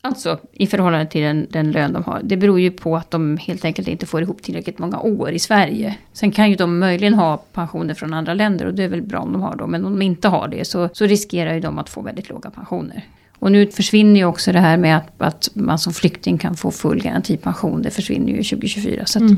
Alltså 0.00 0.38
i 0.52 0.66
förhållande 0.66 1.06
till 1.06 1.22
den, 1.22 1.46
den 1.50 1.72
lön 1.72 1.92
de 1.92 2.04
har. 2.04 2.20
Det 2.22 2.36
beror 2.36 2.60
ju 2.60 2.70
på 2.70 2.96
att 2.96 3.10
de 3.10 3.36
helt 3.36 3.64
enkelt 3.64 3.88
inte 3.88 4.06
får 4.06 4.22
ihop 4.22 4.42
tillräckligt 4.42 4.78
många 4.78 5.00
år 5.00 5.30
i 5.30 5.38
Sverige. 5.38 5.98
Sen 6.12 6.30
kan 6.30 6.50
ju 6.50 6.56
de 6.56 6.78
möjligen 6.78 7.14
ha 7.14 7.36
pensioner 7.36 7.94
från 7.94 8.14
andra 8.14 8.34
länder 8.34 8.66
och 8.66 8.74
det 8.74 8.82
är 8.82 8.88
väl 8.88 9.02
bra 9.02 9.18
om 9.18 9.32
de 9.32 9.42
har 9.42 9.56
då. 9.56 9.66
Men 9.66 9.84
om 9.84 9.92
de 9.92 10.02
inte 10.02 10.28
har 10.28 10.48
det 10.48 10.64
så, 10.64 10.88
så 10.92 11.06
riskerar 11.06 11.54
ju 11.54 11.60
de 11.60 11.78
att 11.78 11.88
få 11.88 12.02
väldigt 12.02 12.28
låga 12.28 12.50
pensioner. 12.50 13.04
Och 13.38 13.52
nu 13.52 13.66
försvinner 13.66 14.20
ju 14.20 14.26
också 14.26 14.52
det 14.52 14.60
här 14.60 14.76
med 14.76 14.96
att, 14.96 15.22
att 15.22 15.48
man 15.54 15.78
som 15.78 15.92
flykting 15.92 16.38
kan 16.38 16.54
få 16.54 16.70
full 16.70 17.02
garantipension. 17.02 17.82
Det 17.82 17.90
försvinner 17.90 18.32
ju 18.32 18.42
2024. 18.42 19.06
Så 19.06 19.18
mm. 19.18 19.36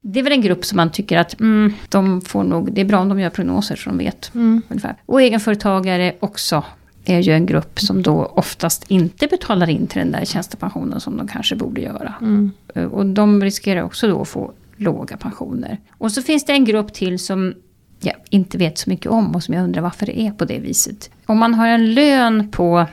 det 0.00 0.18
är 0.18 0.22
väl 0.22 0.32
en 0.32 0.40
grupp 0.40 0.64
som 0.64 0.76
man 0.76 0.90
tycker 0.90 1.18
att 1.18 1.40
mm, 1.40 1.72
de 1.88 2.20
får 2.20 2.44
nog, 2.44 2.72
det 2.72 2.80
är 2.80 2.84
bra 2.84 2.98
om 2.98 3.08
de 3.08 3.20
gör 3.20 3.30
prognoser 3.30 3.76
så 3.76 3.90
de 3.90 3.98
vet. 3.98 4.34
Mm. 4.34 4.62
Ungefär. 4.68 4.96
Och 5.06 5.22
egenföretagare 5.22 6.14
också 6.20 6.64
är 7.04 7.20
ju 7.20 7.32
en 7.32 7.46
grupp 7.46 7.80
som 7.80 8.02
då 8.02 8.24
oftast 8.24 8.90
inte 8.90 9.26
betalar 9.26 9.70
in 9.70 9.86
till 9.86 9.98
den 9.98 10.12
där 10.12 10.24
tjänstepensionen 10.24 11.00
som 11.00 11.16
de 11.16 11.28
kanske 11.28 11.56
borde 11.56 11.80
göra. 11.80 12.14
Mm. 12.20 12.50
Eh, 12.74 12.84
och 12.84 13.06
de 13.06 13.44
riskerar 13.44 13.82
också 13.82 14.08
då 14.08 14.22
att 14.22 14.28
få 14.28 14.52
låga 14.76 15.16
pensioner. 15.16 15.78
Och 15.98 16.12
så 16.12 16.22
finns 16.22 16.44
det 16.44 16.52
en 16.52 16.64
grupp 16.64 16.92
till 16.92 17.18
som 17.18 17.54
jag 18.00 18.14
inte 18.30 18.58
vet 18.58 18.78
så 18.78 18.90
mycket 18.90 19.10
om 19.10 19.34
och 19.34 19.42
som 19.42 19.54
jag 19.54 19.64
undrar 19.64 19.82
varför 19.82 20.06
det 20.06 20.20
är 20.20 20.30
på 20.30 20.44
det 20.44 20.58
viset. 20.58 21.10
Om 21.26 21.38
man 21.38 21.54
har 21.54 21.68
en 21.68 21.94
lön 21.94 22.48
på 22.50 22.86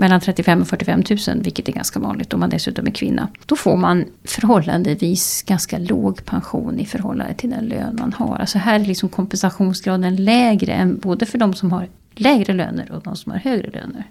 mellan 0.00 0.20
35 0.20 0.60
och 0.60 0.68
45 0.68 1.02
000, 1.28 1.42
vilket 1.42 1.68
är 1.68 1.72
ganska 1.72 2.00
vanligt 2.00 2.34
om 2.34 2.40
man 2.40 2.50
dessutom 2.50 2.86
är 2.86 2.90
kvinna. 2.90 3.28
Då 3.46 3.56
får 3.56 3.76
man 3.76 4.04
förhållandevis 4.24 5.42
ganska 5.42 5.78
låg 5.78 6.24
pension 6.24 6.80
i 6.80 6.86
förhållande 6.86 7.34
till 7.34 7.50
den 7.50 7.64
lön 7.64 7.96
man 8.00 8.12
har. 8.12 8.36
Alltså 8.36 8.58
här 8.58 8.80
är 8.80 8.84
liksom 8.84 9.08
kompensationsgraden 9.08 10.16
lägre 10.16 10.72
än 10.72 10.98
både 10.98 11.26
för 11.26 11.38
de 11.38 11.54
som 11.54 11.72
har 11.72 11.88
lägre 12.14 12.52
löner 12.52 12.92
och 12.92 13.02
de 13.02 13.16
som 13.16 13.32
har 13.32 13.38
högre 13.38 13.70
löner. 13.70 14.04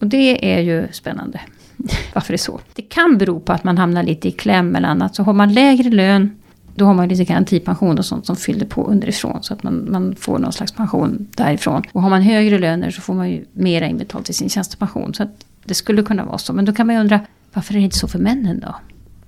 Och 0.00 0.06
det 0.06 0.54
är 0.54 0.60
ju 0.60 0.88
spännande. 0.92 1.40
Varför 2.14 2.32
det 2.32 2.36
är 2.36 2.38
så. 2.38 2.60
Det 2.74 2.82
kan 2.82 3.18
bero 3.18 3.40
på 3.40 3.52
att 3.52 3.64
man 3.64 3.78
hamnar 3.78 4.02
lite 4.02 4.28
i 4.28 4.32
kläm 4.32 4.68
mellan 4.68 5.02
att 5.02 5.14
så 5.14 5.22
har 5.22 5.32
man 5.32 5.52
lägre 5.52 5.90
lön 5.90 6.39
då 6.74 6.84
har 6.84 6.94
man 6.94 7.08
lite 7.08 7.24
garantipension 7.24 7.98
och 7.98 8.04
sånt 8.04 8.26
som 8.26 8.36
fyller 8.36 8.66
på 8.66 8.84
underifrån. 8.86 9.42
Så 9.42 9.54
att 9.54 9.62
man, 9.62 9.86
man 9.90 10.14
får 10.16 10.38
någon 10.38 10.52
slags 10.52 10.72
pension 10.72 11.28
därifrån. 11.36 11.82
Och 11.92 12.02
har 12.02 12.10
man 12.10 12.22
högre 12.22 12.58
löner 12.58 12.90
så 12.90 13.00
får 13.00 13.14
man 13.14 13.30
ju 13.30 13.44
mera 13.52 13.86
inbetalt 13.86 14.30
i 14.30 14.32
sin 14.32 14.48
tjänstepension. 14.48 15.14
Så 15.14 15.22
att 15.22 15.44
det 15.64 15.74
skulle 15.74 16.02
kunna 16.02 16.24
vara 16.24 16.38
så. 16.38 16.52
Men 16.52 16.64
då 16.64 16.72
kan 16.72 16.86
man 16.86 16.96
ju 16.96 17.00
undra, 17.00 17.20
varför 17.52 17.74
är 17.74 17.78
det 17.78 17.84
inte 17.84 17.98
så 17.98 18.08
för 18.08 18.18
männen 18.18 18.60
då? 18.60 18.74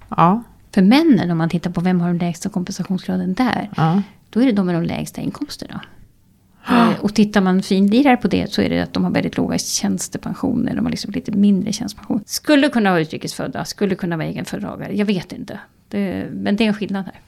Ja. 0.08 0.42
För 0.74 0.82
männen, 0.82 1.30
om 1.30 1.38
man 1.38 1.48
tittar 1.48 1.70
på 1.70 1.80
vem 1.80 2.00
har 2.00 2.08
den 2.08 2.18
lägsta 2.18 2.48
kompensationsgraden 2.48 3.34
där. 3.34 3.70
ja. 3.76 4.02
Då 4.30 4.40
är 4.40 4.46
det 4.46 4.52
de 4.52 4.66
med 4.66 4.74
de 4.74 4.82
lägsta 4.82 5.20
inkomsterna. 5.20 5.80
Eh, 6.68 6.90
Och 7.00 7.14
tittar 7.14 7.40
man 7.40 7.62
finlirare 7.62 8.16
på 8.16 8.28
det 8.28 8.52
så 8.52 8.62
är 8.62 8.68
det 8.70 8.80
att 8.80 8.92
de 8.92 9.04
har 9.04 9.10
väldigt 9.10 9.36
låga 9.36 9.58
tjänstepensioner. 9.58 10.74
De 10.76 10.84
har 10.84 10.90
liksom 10.90 11.12
lite 11.12 11.32
mindre 11.32 11.72
tjänstepension. 11.72 12.20
Skulle 12.26 12.68
kunna 12.68 12.90
vara 12.90 13.00
utrikesfödda, 13.00 13.64
skulle 13.64 13.94
kunna 13.94 14.16
vara 14.16 14.26
egenföretagare. 14.26 14.96
Jag 14.96 15.06
vet 15.06 15.32
inte. 15.32 15.58
Det, 15.88 16.26
men 16.32 16.56
det 16.56 16.64
är 16.64 16.68
en 16.68 16.74
skillnad 16.74 17.04
här. 17.04 17.20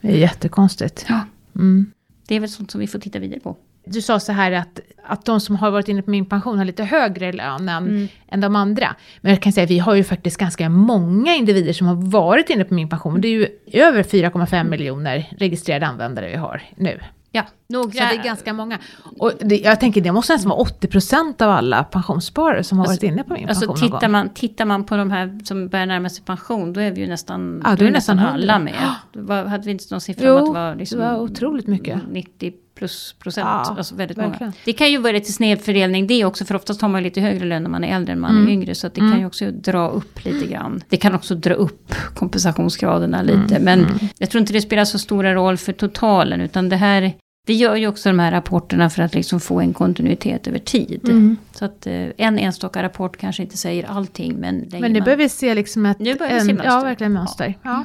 Det 0.00 0.08
är 0.12 0.16
jättekonstigt. 0.18 1.06
Ja. 1.08 1.20
Mm. 1.54 1.92
Det 2.28 2.34
är 2.34 2.40
väl 2.40 2.48
sånt 2.48 2.70
som 2.70 2.80
vi 2.80 2.86
får 2.86 2.98
titta 2.98 3.18
vidare 3.18 3.40
på. 3.40 3.56
Du 3.86 4.02
sa 4.02 4.20
så 4.20 4.32
här 4.32 4.52
att, 4.52 4.80
att 5.04 5.24
de 5.24 5.40
som 5.40 5.56
har 5.56 5.70
varit 5.70 5.88
inne 5.88 6.02
på 6.02 6.10
min 6.10 6.26
pension 6.26 6.58
har 6.58 6.64
lite 6.64 6.84
högre 6.84 7.32
lön 7.32 7.68
än, 7.68 7.86
Mm. 7.88 8.08
än 8.28 8.40
de 8.40 8.56
andra. 8.56 8.96
Men 9.20 9.32
jag 9.32 9.42
kan 9.42 9.52
säga 9.52 9.64
att 9.64 9.70
vi 9.70 9.78
har 9.78 9.94
ju 9.94 10.04
faktiskt 10.04 10.36
ganska 10.36 10.68
många 10.68 11.34
individer 11.34 11.72
som 11.72 11.86
har 11.86 11.94
varit 11.94 12.50
inne 12.50 12.64
på 12.64 12.74
min 12.74 12.88
pension. 12.88 13.20
Det 13.20 13.28
är 13.28 13.32
ju 13.32 13.48
över 13.72 14.02
4,5 14.02 14.64
miljoner 14.70 15.28
registrerade 15.38 15.86
användare 15.86 16.28
vi 16.28 16.36
har 16.36 16.62
nu. 16.76 17.00
Ja, 17.38 17.44
några... 17.68 17.90
Så 17.92 17.98
det 17.98 18.20
är 18.20 18.24
ganska 18.24 18.52
många. 18.52 18.78
Och 19.18 19.32
det, 19.40 19.56
jag 19.56 19.80
tänker 19.80 20.00
det 20.00 20.12
måste 20.12 20.32
nästan 20.32 20.50
vara 20.50 20.64
80% 20.64 21.42
av 21.42 21.50
alla 21.50 21.84
pensionssparare 21.84 22.64
som 22.64 22.78
har 22.78 22.84
Alltså- 22.86 23.06
varit 23.06 23.12
inne 23.12 23.22
på 23.24 23.34
min 23.34 23.48
Alltså 23.48 23.66
pension 23.66 23.80
någon 23.80 23.90
tittar 23.98 24.06
gång. 24.06 24.12
man, 24.12 24.28
tittar 24.28 24.64
man 24.64 24.84
på 24.84 24.96
de 24.96 25.10
här 25.10 25.40
som 25.44 25.68
börjar 25.68 25.86
närma 25.86 26.08
sig 26.08 26.24
pension, 26.24 26.72
då 26.72 26.80
är 26.80 26.90
vi 26.90 27.00
ju 27.00 27.06
nästan, 27.06 27.62
Ja, 27.64 27.76
då 27.76 27.84
är 27.84 27.90
nästan 27.90 28.18
hundra. 28.18 28.32
alla 28.34 28.58
med. 28.58 28.74
Var, 29.12 29.44
hade 29.44 29.64
vi 29.64 29.70
inte 29.70 29.84
någon 29.90 30.00
siffra 30.00 30.26
Jo, 30.26 30.34
om 30.34 30.38
att 30.42 30.46
det 30.54 30.60
var, 30.60 30.74
liksom 30.74 30.98
det 30.98 31.04
var 31.04 31.20
otroligt 31.20 31.66
mycket. 31.66 32.00
90 32.10 32.52
plus 32.74 33.14
procent, 33.18 33.44
Ja, 33.46 33.74
alltså 33.78 33.94
väldigt 33.94 34.18
verkligen. 34.18 34.36
många. 34.40 34.52
Det 34.64 34.72
kan 34.72 34.90
ju 34.90 34.98
vara 34.98 35.12
lite 35.12 35.32
snedfördelning 35.32 36.06
det 36.06 36.24
också, 36.24 36.44
för 36.44 36.54
oftast 36.54 36.82
har 36.82 36.88
man 36.88 37.02
lite 37.02 37.20
högre 37.20 37.44
lön 37.44 37.62
när 37.62 37.70
man 37.70 37.84
är 37.84 37.96
äldre 37.96 38.12
än 38.12 38.20
man 38.20 38.30
Mm. 38.30 38.48
är 38.48 38.52
yngre. 38.52 38.74
Så 38.74 38.88
det 38.88 39.00
kan 39.00 39.18
ju 39.20 39.26
också 39.26 39.50
dra 39.50 39.88
upp 39.88 40.24
lite 40.24 40.46
grann. 40.46 40.80
Det 40.88 40.96
kan 40.96 41.14
också 41.14 41.34
dra 41.34 41.54
upp 41.54 41.94
kompensationsgraderna 42.14 43.22
lite. 43.22 43.56
Mm. 43.56 43.62
Men 43.64 43.86
jag 44.18 44.30
tror 44.30 44.40
inte 44.40 44.52
det 44.52 44.60
spelar 44.60 44.84
så 44.84 44.98
stor 44.98 45.24
roll 45.24 45.56
för 45.56 45.72
totalen, 45.72 46.40
utan 46.40 46.68
det 46.68 46.76
här 46.76 47.12
vi 47.48 47.54
gör 47.54 47.76
ju 47.76 47.86
också 47.86 48.08
de 48.08 48.18
här 48.18 48.30
rapporterna 48.30 48.90
för 48.90 49.02
att 49.02 49.14
liksom 49.14 49.40
få 49.40 49.60
en 49.60 49.72
kontinuitet 49.72 50.46
över 50.46 50.58
tid. 50.58 51.00
Mm. 51.08 51.36
Så 51.52 51.64
att 51.64 51.86
eh, 51.86 52.06
en 52.16 52.38
enstaka 52.38 52.82
rapport 52.82 53.16
kanske 53.16 53.42
inte 53.42 53.56
säger 53.56 53.90
allting. 53.90 54.34
Men, 54.34 54.68
Men 54.70 54.92
nu 54.92 54.98
man- 54.98 55.04
börjar 55.04 55.16
vi 55.16 55.28
se 55.28 55.54
liksom 55.54 55.86
ett... 55.86 55.98
Nu 55.98 56.14
börjar 56.14 56.34
vi 56.34 56.40
se 56.40 56.50
en, 56.50 56.56
mönster. 56.56 56.70
Ja, 56.70 56.80
verkligen 56.80 57.12
mönster. 57.12 57.54
Ja. 57.62 57.84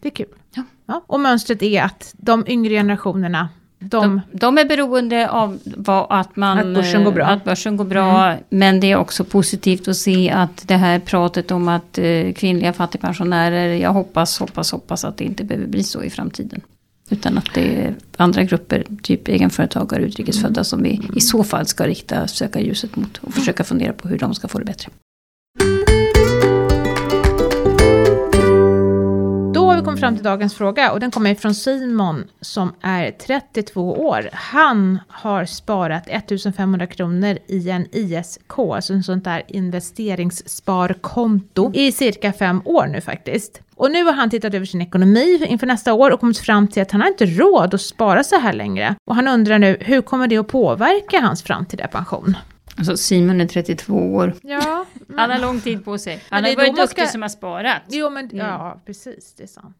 Det 0.00 0.08
är 0.08 0.12
kul. 0.12 0.26
Ja. 0.54 0.62
Ja. 0.86 1.04
Och 1.06 1.20
mönstret 1.20 1.62
är 1.62 1.82
att 1.82 2.14
de 2.16 2.44
yngre 2.48 2.74
generationerna, 2.74 3.48
de... 3.78 4.20
De, 4.30 4.38
de 4.38 4.58
är 4.58 4.64
beroende 4.64 5.30
av 5.30 5.58
vad, 5.64 6.06
att, 6.10 6.36
man, 6.36 6.58
Att 6.58 6.74
börsen 6.74 7.04
går 7.04 7.12
bra. 7.12 7.24
Mm. 7.24 7.36
Att 7.36 7.44
börsen 7.44 7.76
går 7.76 7.84
bra. 7.84 8.36
Men 8.48 8.80
det 8.80 8.90
är 8.92 8.96
också 8.96 9.24
positivt 9.24 9.88
att 9.88 9.96
se 9.96 10.30
att 10.30 10.68
det 10.68 10.76
här 10.76 10.98
pratet 10.98 11.50
om 11.50 11.68
att 11.68 11.98
eh, 11.98 12.32
kvinnliga 12.32 12.72
fattigpensionärer, 12.72 13.74
jag 13.74 13.92
hoppas, 13.92 14.38
hoppas, 14.38 14.72
hoppas 14.72 15.04
att 15.04 15.16
det 15.16 15.24
inte 15.24 15.44
behöver 15.44 15.66
bli 15.66 15.82
så 15.82 16.02
i 16.02 16.10
framtiden. 16.10 16.60
Utan 17.10 17.38
att 17.38 17.54
det 17.54 17.76
är 17.84 17.94
andra 18.16 18.44
grupper, 18.44 18.84
typ 19.02 19.28
egenföretagare 19.28 20.02
och 20.02 20.08
utrikesfödda, 20.08 20.60
Mm. 20.60 20.64
som 20.64 20.82
vi 20.82 21.00
i 21.16 21.20
så 21.20 21.44
fall 21.44 21.66
ska 21.66 21.86
rikta, 21.86 22.26
söka 22.28 22.60
ljuset 22.60 22.96
mot 22.96 23.18
och 23.18 23.34
försöka 23.34 23.64
fundera 23.64 23.92
på 23.92 24.08
hur 24.08 24.18
de 24.18 24.34
ska 24.34 24.48
få 24.48 24.58
det 24.58 24.64
bättre. 24.64 24.88
Då 29.90 29.96
fram 29.96 30.14
till 30.14 30.24
dagens 30.24 30.54
fråga 30.54 30.92
och 30.92 31.00
den 31.00 31.10
kommer 31.10 31.34
från 31.34 31.54
Simon 31.54 32.24
som 32.40 32.72
är 32.80 33.10
32 33.10 33.92
år. 33.92 34.28
Han 34.32 34.98
har 35.08 35.44
sparat 35.44 36.02
1500 36.06 36.86
kronor 36.86 37.38
i 37.46 37.70
en 37.70 37.86
ISK, 37.92 38.58
alltså 38.58 38.92
en 38.92 39.02
sånt 39.02 39.24
där 39.24 39.42
investeringssparkonto, 39.48 41.72
i 41.74 41.92
cirka 41.92 42.32
fem 42.32 42.62
år 42.64 42.86
nu 42.86 43.00
faktiskt. 43.00 43.60
Och 43.74 43.90
nu 43.90 44.04
har 44.04 44.12
han 44.12 44.30
tittat 44.30 44.54
över 44.54 44.66
sin 44.66 44.82
ekonomi 44.82 45.46
inför 45.48 45.66
nästa 45.66 45.92
år 45.92 46.10
och 46.10 46.20
kommit 46.20 46.38
fram 46.38 46.68
till 46.68 46.82
att 46.82 46.90
han 46.90 47.00
har 47.00 47.08
inte 47.08 47.26
råd 47.26 47.74
att 47.74 47.80
spara 47.80 48.24
så 48.24 48.40
här 48.40 48.52
längre. 48.52 48.94
Och 49.04 49.14
han 49.14 49.28
undrar 49.28 49.58
nu, 49.58 49.76
hur 49.80 50.02
kommer 50.02 50.26
det 50.26 50.36
att 50.36 50.48
påverka 50.48 51.20
hans 51.20 51.42
framtida 51.42 51.86
pension? 51.86 52.36
Alltså 52.76 52.96
Simon 52.96 53.40
är 53.40 53.46
32 53.46 54.14
år. 54.14 54.34
Ja, 54.42 54.84
Han 55.16 55.30
har 55.30 55.38
lång 55.38 55.60
tid 55.60 55.84
på 55.84 55.98
sig. 55.98 56.14
Men 56.30 56.36
Han 56.36 56.44
har 56.44 56.56
varit 56.56 56.76
duktig 56.76 57.04
ska- 57.04 57.12
som 57.12 57.22
har 57.22 57.28
sparat. 57.28 57.82
jo 57.88 58.10
men 58.10 58.30
ja, 58.32 58.80
precis, 58.86 59.34
det 59.36 59.42
är 59.42 59.46
sant. 59.46 59.76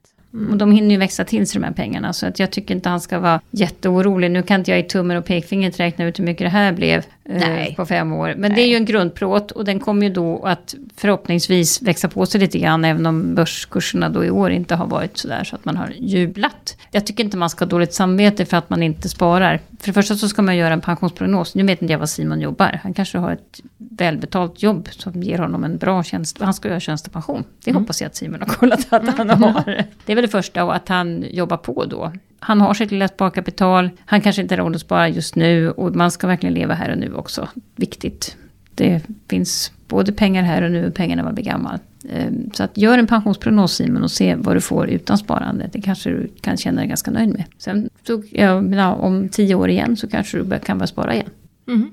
Och 0.50 0.56
de 0.56 0.72
hinner 0.72 0.90
ju 0.90 0.96
växa 0.96 1.24
till 1.24 1.46
sig 1.46 1.60
de 1.60 1.66
här 1.66 1.72
pengarna. 1.72 2.12
Så 2.12 2.26
att 2.26 2.38
jag 2.38 2.50
tycker 2.50 2.74
inte 2.74 2.88
han 2.88 3.00
ska 3.00 3.18
vara 3.18 3.40
jätteorolig. 3.50 4.30
Nu 4.30 4.42
kan 4.42 4.60
inte 4.60 4.70
jag 4.70 4.80
i 4.80 4.82
tummen 4.82 5.16
och 5.16 5.24
pekfingret 5.24 5.80
räkna 5.80 6.04
ut 6.04 6.18
hur 6.18 6.24
mycket 6.24 6.44
det 6.44 6.48
här 6.48 6.72
blev 6.72 7.04
Nej. 7.30 7.68
eh, 7.68 7.74
på 7.74 7.86
fem 7.86 8.12
år. 8.12 8.34
Men 8.36 8.54
det 8.54 8.62
är 8.62 8.66
ju 8.66 8.76
en 8.76 8.84
grundplåt 8.84 9.50
och 9.50 9.64
den 9.64 9.80
kommer 9.80 10.06
ju 10.06 10.12
då 10.12 10.42
att 10.44 10.74
förhoppningsvis 10.96 11.82
växa 11.82 12.08
på 12.08 12.26
sig 12.26 12.40
lite 12.40 12.58
grann. 12.58 12.84
Även 12.84 13.06
om 13.06 13.34
börskurserna 13.34 14.08
då 14.08 14.24
i 14.24 14.30
år 14.30 14.50
inte 14.50 14.74
har 14.74 14.86
varit 14.86 15.16
sådär 15.16 15.44
så 15.44 15.56
att 15.56 15.64
man 15.64 15.76
har 15.76 15.92
jublat. 15.98 16.76
Jag 16.90 17.06
tycker 17.06 17.24
inte 17.24 17.36
man 17.36 17.50
ska 17.50 17.64
ha 17.64 17.70
dåligt 17.70 17.94
samvete 17.94 18.44
för 18.44 18.56
att 18.56 18.70
man 18.70 18.82
inte 18.82 19.08
sparar. 19.08 19.60
För 19.80 19.86
det 19.86 19.92
första 19.92 20.16
så 20.16 20.28
ska 20.28 20.42
man 20.42 20.56
göra 20.56 20.72
en 20.72 20.80
pensionsprognos. 20.80 21.54
Nu 21.54 21.62
vet 21.62 21.82
inte 21.82 21.92
jag 21.92 21.98
vad 21.98 22.10
Simon 22.10 22.40
jobbar. 22.40 22.80
Han 22.82 22.94
kanske 22.94 23.18
har 23.18 23.32
ett 23.32 23.60
välbetalt 23.76 24.62
jobb 24.62 24.88
som 24.90 25.22
ger 25.22 25.38
honom 25.38 25.64
en 25.64 25.78
bra 25.78 26.02
tjänst. 26.02 26.40
Han 26.40 26.54
ska 26.54 26.68
göra 26.68 26.80
tjänstepension. 26.80 27.44
Det 27.64 27.72
hoppas 27.72 28.00
jag 28.00 28.06
att 28.06 28.16
Simon 28.16 28.40
har 28.40 28.48
kollat 28.48 28.86
att 28.92 29.18
han 29.18 29.30
har. 29.30 29.84
Det 30.06 30.12
är 30.12 30.14
väl 30.14 30.24
det 30.24 30.28
första 30.28 30.64
och 30.64 30.74
att 30.74 30.88
han 30.88 31.24
jobbar 31.30 31.56
på 31.56 31.84
då. 31.84 32.12
Han 32.40 32.60
har 32.60 32.74
sitt 32.74 32.90
lilla 32.90 33.08
sparkapital. 33.08 33.90
Han 34.04 34.20
kanske 34.20 34.42
inte 34.42 34.54
har 34.54 34.58
råd 34.62 34.74
att 34.74 34.80
spara 34.80 35.08
just 35.08 35.34
nu 35.36 35.70
och 35.70 35.96
man 35.96 36.10
ska 36.10 36.26
verkligen 36.26 36.54
leva 36.54 36.74
här 36.74 36.90
och 36.92 36.98
nu 36.98 37.14
också. 37.14 37.48
Viktigt. 37.76 38.36
Det 38.74 39.02
finns 39.28 39.72
både 39.88 40.12
pengar 40.12 40.42
här 40.42 40.62
och 40.62 40.70
nu 40.70 40.86
och 40.86 40.94
pengar 40.94 41.16
när 41.16 41.22
man 41.22 41.34
blir 41.34 41.44
gammal. 41.44 41.78
Ehm, 42.10 42.50
Så 42.54 42.62
att 42.62 42.78
gör 42.78 42.98
en 42.98 43.06
pensionsprognos 43.06 43.72
Simon 43.74 44.02
och 44.02 44.10
se 44.10 44.34
vad 44.34 44.56
du 44.56 44.60
får 44.60 44.88
utan 44.90 45.18
sparande. 45.18 45.70
Det 45.72 45.80
kanske 45.80 46.10
du 46.10 46.30
kan 46.40 46.56
känna 46.56 46.78
dig 46.80 46.88
ganska 46.88 47.10
nöjd 47.10 47.28
med. 47.28 47.44
Sen 47.58 47.90
så, 48.06 48.22
jag 48.30 48.64
menar, 48.64 48.94
om 48.94 49.28
tio 49.28 49.54
år 49.54 49.68
igen 49.70 49.96
så 49.96 50.08
kanske 50.08 50.38
du 50.38 50.58
kan 50.58 50.78
börja 50.78 50.86
spara 50.86 51.14
igen. 51.14 51.30
Mhm. 51.66 51.90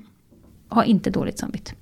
Ha 0.68 0.84
inte 0.84 1.10
dåligt 1.10 1.38
samvete. 1.38 1.72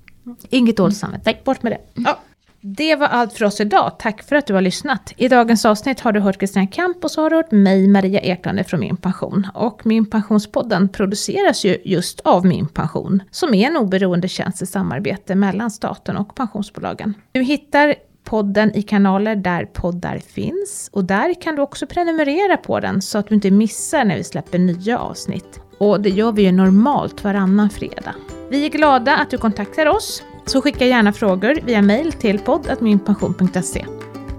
Inget 0.49 0.77
dåligt 0.77 0.97
samvete. 0.97 1.21
Nej, 1.25 1.41
bort 1.45 1.63
med 1.63 1.71
det. 1.71 2.01
Ja. 2.03 2.19
Det 2.61 2.95
var 2.95 3.07
allt 3.07 3.33
för 3.33 3.45
oss 3.45 3.61
idag. 3.61 3.95
Tack 3.99 4.23
för 4.23 4.35
att 4.35 4.47
du 4.47 4.53
har 4.53 4.61
lyssnat. 4.61 5.13
I 5.17 5.27
dagens 5.27 5.65
avsnitt 5.65 5.99
har 5.99 6.11
du 6.11 6.19
hört 6.19 6.37
Kristina 6.37 6.67
Kamp 6.67 7.03
och 7.03 7.11
så 7.11 7.21
har 7.21 7.29
du 7.29 7.35
hört 7.35 7.51
mig, 7.51 7.87
Maria 7.87 8.19
Eklund 8.19 8.67
från 8.67 8.79
Min 8.79 8.97
Pension. 8.97 9.47
Och 9.53 9.85
Min 9.85 10.09
Pensionspodden 10.09 10.89
produceras 10.89 11.65
ju 11.65 11.77
just 11.83 12.19
av 12.19 12.45
Min 12.45 12.67
Pension, 12.67 13.23
som 13.31 13.53
är 13.53 13.67
en 13.67 13.77
oberoende 13.77 14.27
tjänst 14.27 14.61
i 14.61 14.65
samarbete 14.65 15.35
mellan 15.35 15.71
staten 15.71 16.17
och 16.17 16.35
pensionsbolagen. 16.35 17.13
Du 17.31 17.41
hittar 17.41 17.95
podden 18.23 18.75
i 18.75 18.81
kanaler 18.81 19.35
där 19.35 19.65
poddar 19.65 20.17
finns 20.17 20.89
och 20.93 21.05
där 21.05 21.41
kan 21.41 21.55
du 21.55 21.61
också 21.61 21.87
prenumerera 21.87 22.57
på 22.57 22.79
den 22.79 23.01
så 23.01 23.17
att 23.17 23.27
du 23.27 23.35
inte 23.35 23.51
missar 23.51 24.05
när 24.05 24.17
vi 24.17 24.23
släpper 24.23 24.59
nya 24.59 24.99
avsnitt. 24.99 25.61
Och 25.77 26.01
det 26.01 26.09
gör 26.09 26.31
vi 26.31 26.41
ju 26.41 26.51
normalt 26.51 27.23
varannan 27.23 27.69
fredag. 27.69 28.15
Vi 28.49 28.65
är 28.65 28.69
glada 28.69 29.17
att 29.17 29.29
du 29.29 29.37
kontaktar 29.37 29.85
oss, 29.85 30.23
så 30.49 30.61
skicka 30.61 30.85
gärna 30.85 31.13
frågor 31.13 31.59
via 31.63 31.81
mail 31.81 32.11
till 32.11 32.39
podd.minpension.se. 32.39 33.85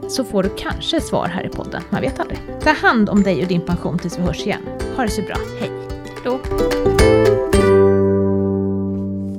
Så 0.09 0.25
får 0.25 0.43
du 0.43 0.49
kanske 0.49 1.01
svar 1.01 1.29
här 1.29 1.47
i 1.47 1.49
podden, 1.49 1.83
man 1.91 2.01
vet 2.01 2.21
aldrig. 2.21 2.39
Ta 2.63 2.71
hand 2.71 3.09
om 3.09 3.23
dig 3.23 3.43
och 3.43 3.49
din 3.49 3.61
pension 3.61 3.99
tills 3.99 4.19
vi 4.19 4.23
hörs 4.23 4.47
igen. 4.47 4.63
Ha 4.97 5.05
det 5.05 5.11
så 5.11 5.23
bra, 5.23 5.37
hej! 5.61 5.71
Då. 6.25 6.41